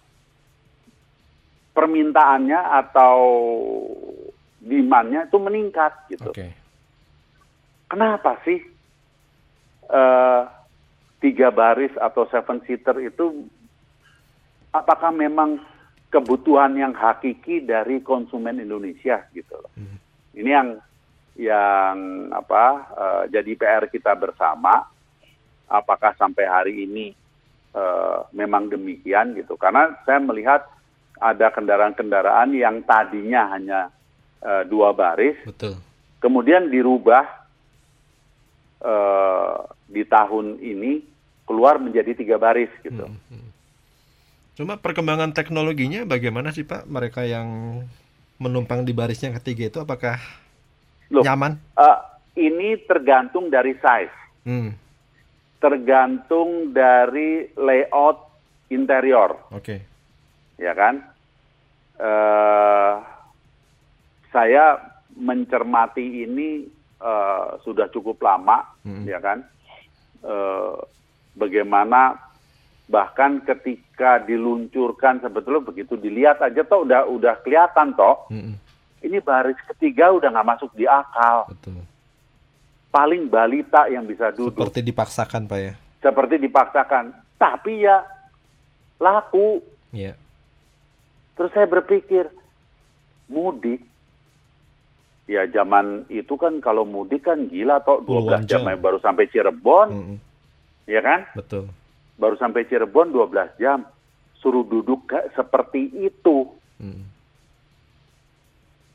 permintaannya 1.76 2.60
atau 2.84 3.16
demandnya 4.60 5.24
itu 5.24 5.38
meningkat 5.40 5.92
gitu. 6.12 6.28
Okay. 6.32 6.52
Kenapa 7.88 8.36
sih 8.44 8.60
uh, 9.88 10.44
tiga 11.20 11.52
baris 11.52 11.92
atau 11.96 12.28
seven 12.28 12.60
seater 12.68 13.00
itu 13.00 13.48
apakah 14.72 15.12
memang 15.12 15.60
kebutuhan 16.10 16.74
yang 16.74 16.92
hakiki 16.92 17.62
dari 17.64 18.02
konsumen 18.02 18.58
Indonesia 18.58 19.22
gitu 19.32 19.54
loh. 19.54 19.70
Hmm. 19.78 19.96
Ini 20.34 20.50
yang 20.50 20.68
yang 21.38 22.28
apa 22.34 22.64
uh, 22.94 23.22
jadi 23.30 23.52
PR 23.54 23.84
kita 23.90 24.14
bersama. 24.16 24.86
Apakah 25.70 26.18
sampai 26.18 26.50
hari 26.50 26.74
ini 26.82 27.14
uh, 27.78 28.26
memang 28.34 28.66
demikian 28.66 29.38
gitu? 29.38 29.54
Karena 29.54 29.94
saya 30.02 30.18
melihat 30.18 30.66
ada 31.20 31.46
kendaraan-kendaraan 31.54 32.50
yang 32.58 32.82
tadinya 32.82 33.54
hanya 33.54 33.80
uh, 34.42 34.66
dua 34.66 34.90
baris, 34.90 35.38
Betul. 35.46 35.78
kemudian 36.18 36.66
dirubah 36.66 37.22
uh, 38.82 39.62
di 39.86 40.02
tahun 40.02 40.58
ini 40.58 41.06
keluar 41.46 41.78
menjadi 41.78 42.18
tiga 42.18 42.34
baris 42.40 42.72
gitu. 42.82 43.06
Hmm, 43.06 43.20
hmm. 43.30 43.48
Cuma 44.58 44.78
perkembangan 44.80 45.30
teknologinya 45.36 46.02
bagaimana 46.02 46.50
sih 46.50 46.66
Pak? 46.66 46.90
Mereka 46.90 47.26
yang 47.26 47.48
menumpang 48.40 48.88
di 48.88 48.96
barisnya 48.96 49.36
ketiga 49.38 49.68
itu 49.68 49.78
apakah 49.84 50.16
Loh, 51.10 51.22
nyaman? 51.26 51.58
Uh, 51.74 51.98
ini 52.38 52.78
tergantung 52.86 53.50
dari 53.50 53.74
size. 53.78 54.16
Hmm. 54.46 54.70
Tergantung 55.60 56.72
dari 56.72 57.50
layout 57.58 58.30
interior. 58.70 59.50
Oke. 59.50 59.60
Okay. 59.60 59.80
Ya 60.56 60.72
kan? 60.72 61.02
Uh, 62.00 63.02
saya 64.30 64.78
mencermati 65.18 66.24
ini 66.24 66.64
uh, 67.02 67.58
sudah 67.66 67.90
cukup 67.90 68.22
lama, 68.22 68.64
hmm. 68.86 69.04
ya 69.04 69.18
kan? 69.18 69.44
Uh, 70.22 70.78
bagaimana 71.34 72.30
bahkan 72.90 73.38
ketika 73.46 74.18
diluncurkan 74.26 75.22
sebetulnya 75.22 75.62
begitu 75.62 75.94
dilihat 75.94 76.42
aja 76.42 76.66
toh 76.66 76.82
udah 76.82 77.06
udah 77.06 77.38
kelihatan 77.46 77.94
toh 77.94 78.26
mm-hmm. 78.34 78.54
Ini 79.00 79.18
baris 79.20 79.56
ketiga 79.72 80.12
udah 80.12 80.28
nggak 80.28 80.48
masuk 80.56 80.70
di 80.76 80.84
akal. 80.84 81.48
Betul. 81.48 81.84
paling 82.90 83.30
balita 83.30 83.86
yang 83.86 84.02
bisa 84.02 84.34
duduk. 84.34 84.50
Seperti 84.50 84.82
dipaksakan 84.82 85.46
pak 85.46 85.58
ya? 85.62 85.72
Seperti 86.02 86.42
dipaksakan. 86.42 87.14
Tapi 87.38 87.86
ya 87.86 88.02
laku. 88.98 89.62
Yeah. 89.90 90.14
terus 91.34 91.50
saya 91.56 91.66
berpikir 91.70 92.30
mudik. 93.30 93.82
Ya 95.30 95.46
zaman 95.46 96.10
itu 96.10 96.34
kan 96.34 96.58
kalau 96.58 96.82
mudik 96.82 97.30
kan 97.30 97.46
gila 97.46 97.78
toh 97.86 98.02
12 98.02 98.50
jam, 98.50 98.66
jam. 98.66 98.74
baru 98.82 98.98
sampai 98.98 99.30
Cirebon. 99.30 99.88
Mm-hmm. 99.94 100.16
ya 100.90 101.00
kan? 101.00 101.20
Betul. 101.38 101.70
Baru 102.18 102.34
sampai 102.34 102.66
Cirebon 102.66 103.14
12 103.14 103.62
jam, 103.62 103.86
suruh 104.42 104.66
duduk 104.66 105.06
seperti 105.38 105.86
itu. 106.02 106.50
Hmm. 106.82 107.06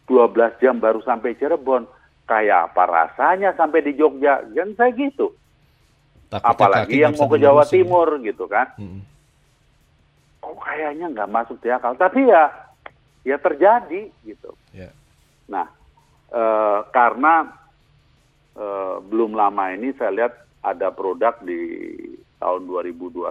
12 0.05 0.61
jam 0.61 0.77
baru 0.77 1.01
sampai 1.01 1.33
Cirebon, 1.37 1.89
kayak 2.29 2.71
apa 2.73 2.83
rasanya 2.85 3.53
sampai 3.57 3.81
di 3.81 3.97
Jogja? 3.97 4.45
Kan 4.53 4.77
saya 4.77 4.93
gitu. 4.93 5.33
Takutnya 6.29 6.51
Apalagi 6.51 6.97
yang 7.01 7.13
mau 7.17 7.29
ke 7.29 7.37
Jawa 7.37 7.63
Timur 7.65 8.17
gitu 8.21 8.45
kan. 8.49 8.69
Hmm. 8.77 9.01
Oh 10.45 10.57
kayaknya 10.61 11.09
nggak 11.09 11.31
masuk 11.31 11.57
di 11.61 11.69
akal, 11.73 11.97
tapi 11.97 12.29
ya 12.29 12.53
ya 13.25 13.37
terjadi 13.41 14.13
gitu. 14.21 14.53
Yeah. 14.69 14.93
Nah, 15.49 15.65
e, 16.29 16.43
karena 16.93 17.49
e, 18.53 18.65
belum 19.09 19.33
lama 19.33 19.73
ini 19.73 19.89
saya 19.97 20.13
lihat 20.13 20.33
ada 20.61 20.93
produk 20.93 21.33
di 21.41 21.57
tahun 22.37 22.69
2021 22.69 23.25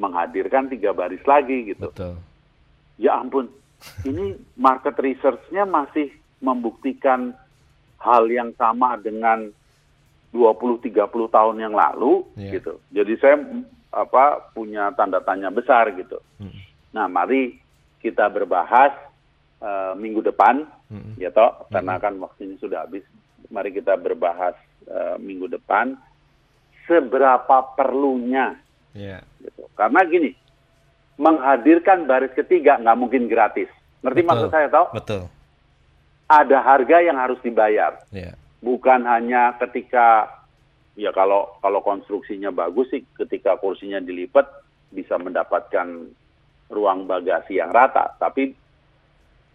menghadirkan 0.00 0.72
tiga 0.72 0.96
baris 0.96 1.20
lagi 1.28 1.76
gitu. 1.76 1.92
Betul. 1.92 2.16
Ya 2.96 3.20
ampun, 3.20 3.52
ini 4.04 4.36
market 4.56 4.96
research-nya 5.00 5.64
masih 5.64 6.12
membuktikan 6.40 7.36
hal 8.00 8.24
yang 8.32 8.52
sama 8.56 8.96
dengan 8.96 9.52
20-30 10.32 10.94
tahun 11.10 11.56
yang 11.58 11.74
lalu 11.74 12.24
yeah. 12.38 12.54
gitu. 12.56 12.78
Jadi 12.94 13.12
saya 13.18 13.36
apa 13.90 14.54
punya 14.54 14.94
tanda 14.94 15.18
tanya 15.20 15.50
besar 15.50 15.90
gitu. 15.98 16.22
Hmm. 16.38 16.54
Nah, 16.94 17.10
mari 17.10 17.58
kita 17.98 18.30
berbahas 18.30 18.94
uh, 19.60 19.92
minggu 19.98 20.22
depan 20.24 20.64
hmm. 20.88 21.20
ya 21.20 21.34
toh 21.34 21.68
karena 21.68 21.98
kan 21.98 22.16
waktunya 22.22 22.56
sudah 22.56 22.86
habis. 22.86 23.04
Mari 23.50 23.74
kita 23.74 23.98
berbahas 23.98 24.54
uh, 24.86 25.18
minggu 25.18 25.50
depan 25.50 25.98
seberapa 26.86 27.74
perlunya. 27.74 28.54
Yeah. 28.94 29.26
Gitu. 29.42 29.66
Karena 29.74 30.06
gini, 30.06 30.30
menghadirkan 31.20 32.08
baris 32.08 32.32
ketiga 32.32 32.80
nggak 32.80 32.96
mungkin 32.96 33.28
gratis. 33.28 33.68
Ngerti 34.00 34.24
Betul. 34.24 34.30
maksud 34.32 34.48
saya 34.48 34.68
tau? 34.72 34.86
Betul. 34.96 35.22
Ada 36.30 36.58
harga 36.64 36.96
yang 37.04 37.20
harus 37.20 37.36
dibayar. 37.44 38.00
Yeah. 38.08 38.32
Bukan 38.64 39.04
hanya 39.04 39.60
ketika 39.60 40.40
ya 40.96 41.12
kalau 41.12 41.60
kalau 41.60 41.84
konstruksinya 41.84 42.48
bagus 42.48 42.88
sih, 42.88 43.04
ketika 43.20 43.60
kursinya 43.60 44.00
dilipat 44.00 44.48
bisa 44.88 45.20
mendapatkan 45.20 46.08
ruang 46.72 47.04
bagasi 47.04 47.60
yang 47.60 47.68
rata. 47.68 48.16
Tapi 48.16 48.56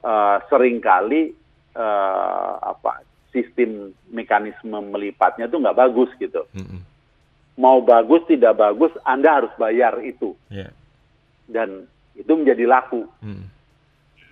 uh, 0.05 0.37
sering 0.45 0.77
kali 0.77 1.33
uh, 1.73 2.53
apa 2.61 3.01
sistem 3.33 3.89
mekanisme 4.13 4.77
melipatnya 4.93 5.49
itu 5.49 5.57
nggak 5.57 5.79
bagus 5.81 6.13
gitu. 6.21 6.45
Mm 6.53 6.61
-hmm 6.61 6.81
mau 7.55 7.79
bagus 7.79 8.23
tidak 8.27 8.59
bagus 8.59 8.91
Anda 9.07 9.41
harus 9.41 9.53
bayar 9.55 9.99
itu 10.03 10.35
yeah. 10.51 10.71
Dan 11.49 11.89
itu 12.15 12.31
menjadi 12.31 12.65
laku 12.65 13.05
hmm. 13.21 13.45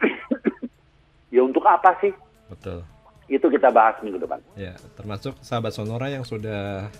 ya 1.36 1.42
untuk 1.44 1.64
apa 1.66 1.96
sih 2.02 2.14
betul 2.50 2.84
itu 3.32 3.48
kita 3.50 3.72
bahas 3.72 3.98
minggu 4.04 4.20
depan 4.22 4.40
ya 4.60 4.76
termasuk 5.00 5.38
sahabat 5.42 5.74
sonora 5.74 6.12
yang 6.12 6.28
sudah 6.28 6.92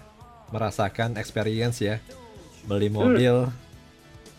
merasakan 0.50 1.18
experience 1.20 1.82
ya 1.82 2.00
beli 2.66 2.88
hmm. 2.90 2.96
mobil 2.96 3.36
hmm. 3.50 3.56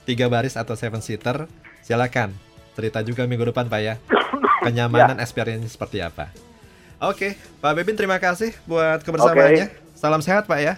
tiga 0.08 0.26
baris 0.30 0.56
atau 0.56 0.74
seven 0.74 1.04
seater 1.04 1.50
silakan 1.84 2.32
cerita 2.74 3.04
juga 3.04 3.28
minggu 3.28 3.52
depan 3.52 3.68
pak 3.70 3.80
ya 3.82 3.94
kenyamanan 4.64 5.20
ya. 5.20 5.22
experience 5.22 5.76
seperti 5.76 6.00
apa. 6.00 6.32
Oke, 7.04 7.36
Pak 7.60 7.72
Bebin 7.76 8.00
terima 8.00 8.16
kasih 8.16 8.56
buat 8.64 9.04
kebersamaannya. 9.04 9.68
Okay. 9.68 9.92
Salam 9.92 10.24
sehat 10.24 10.48
Pak 10.48 10.60
ya. 10.64 10.74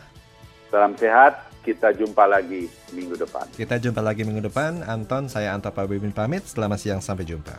Salam 0.74 0.99
sehat. 0.99 1.45
Kita 1.67 1.91
jumpa 1.91 2.31
lagi 2.31 2.71
minggu 2.95 3.19
depan. 3.19 3.51
Kita 3.51 3.75
jumpa 3.83 3.99
lagi 3.99 4.23
minggu 4.23 4.39
depan. 4.39 4.87
Anton, 4.87 5.27
saya 5.27 5.51
Anto 5.51 5.67
Pak 5.67 5.91
Bebin 5.91 6.14
pamit. 6.14 6.47
Selamat 6.47 6.79
siang, 6.79 7.03
sampai 7.03 7.27
jumpa. 7.27 7.59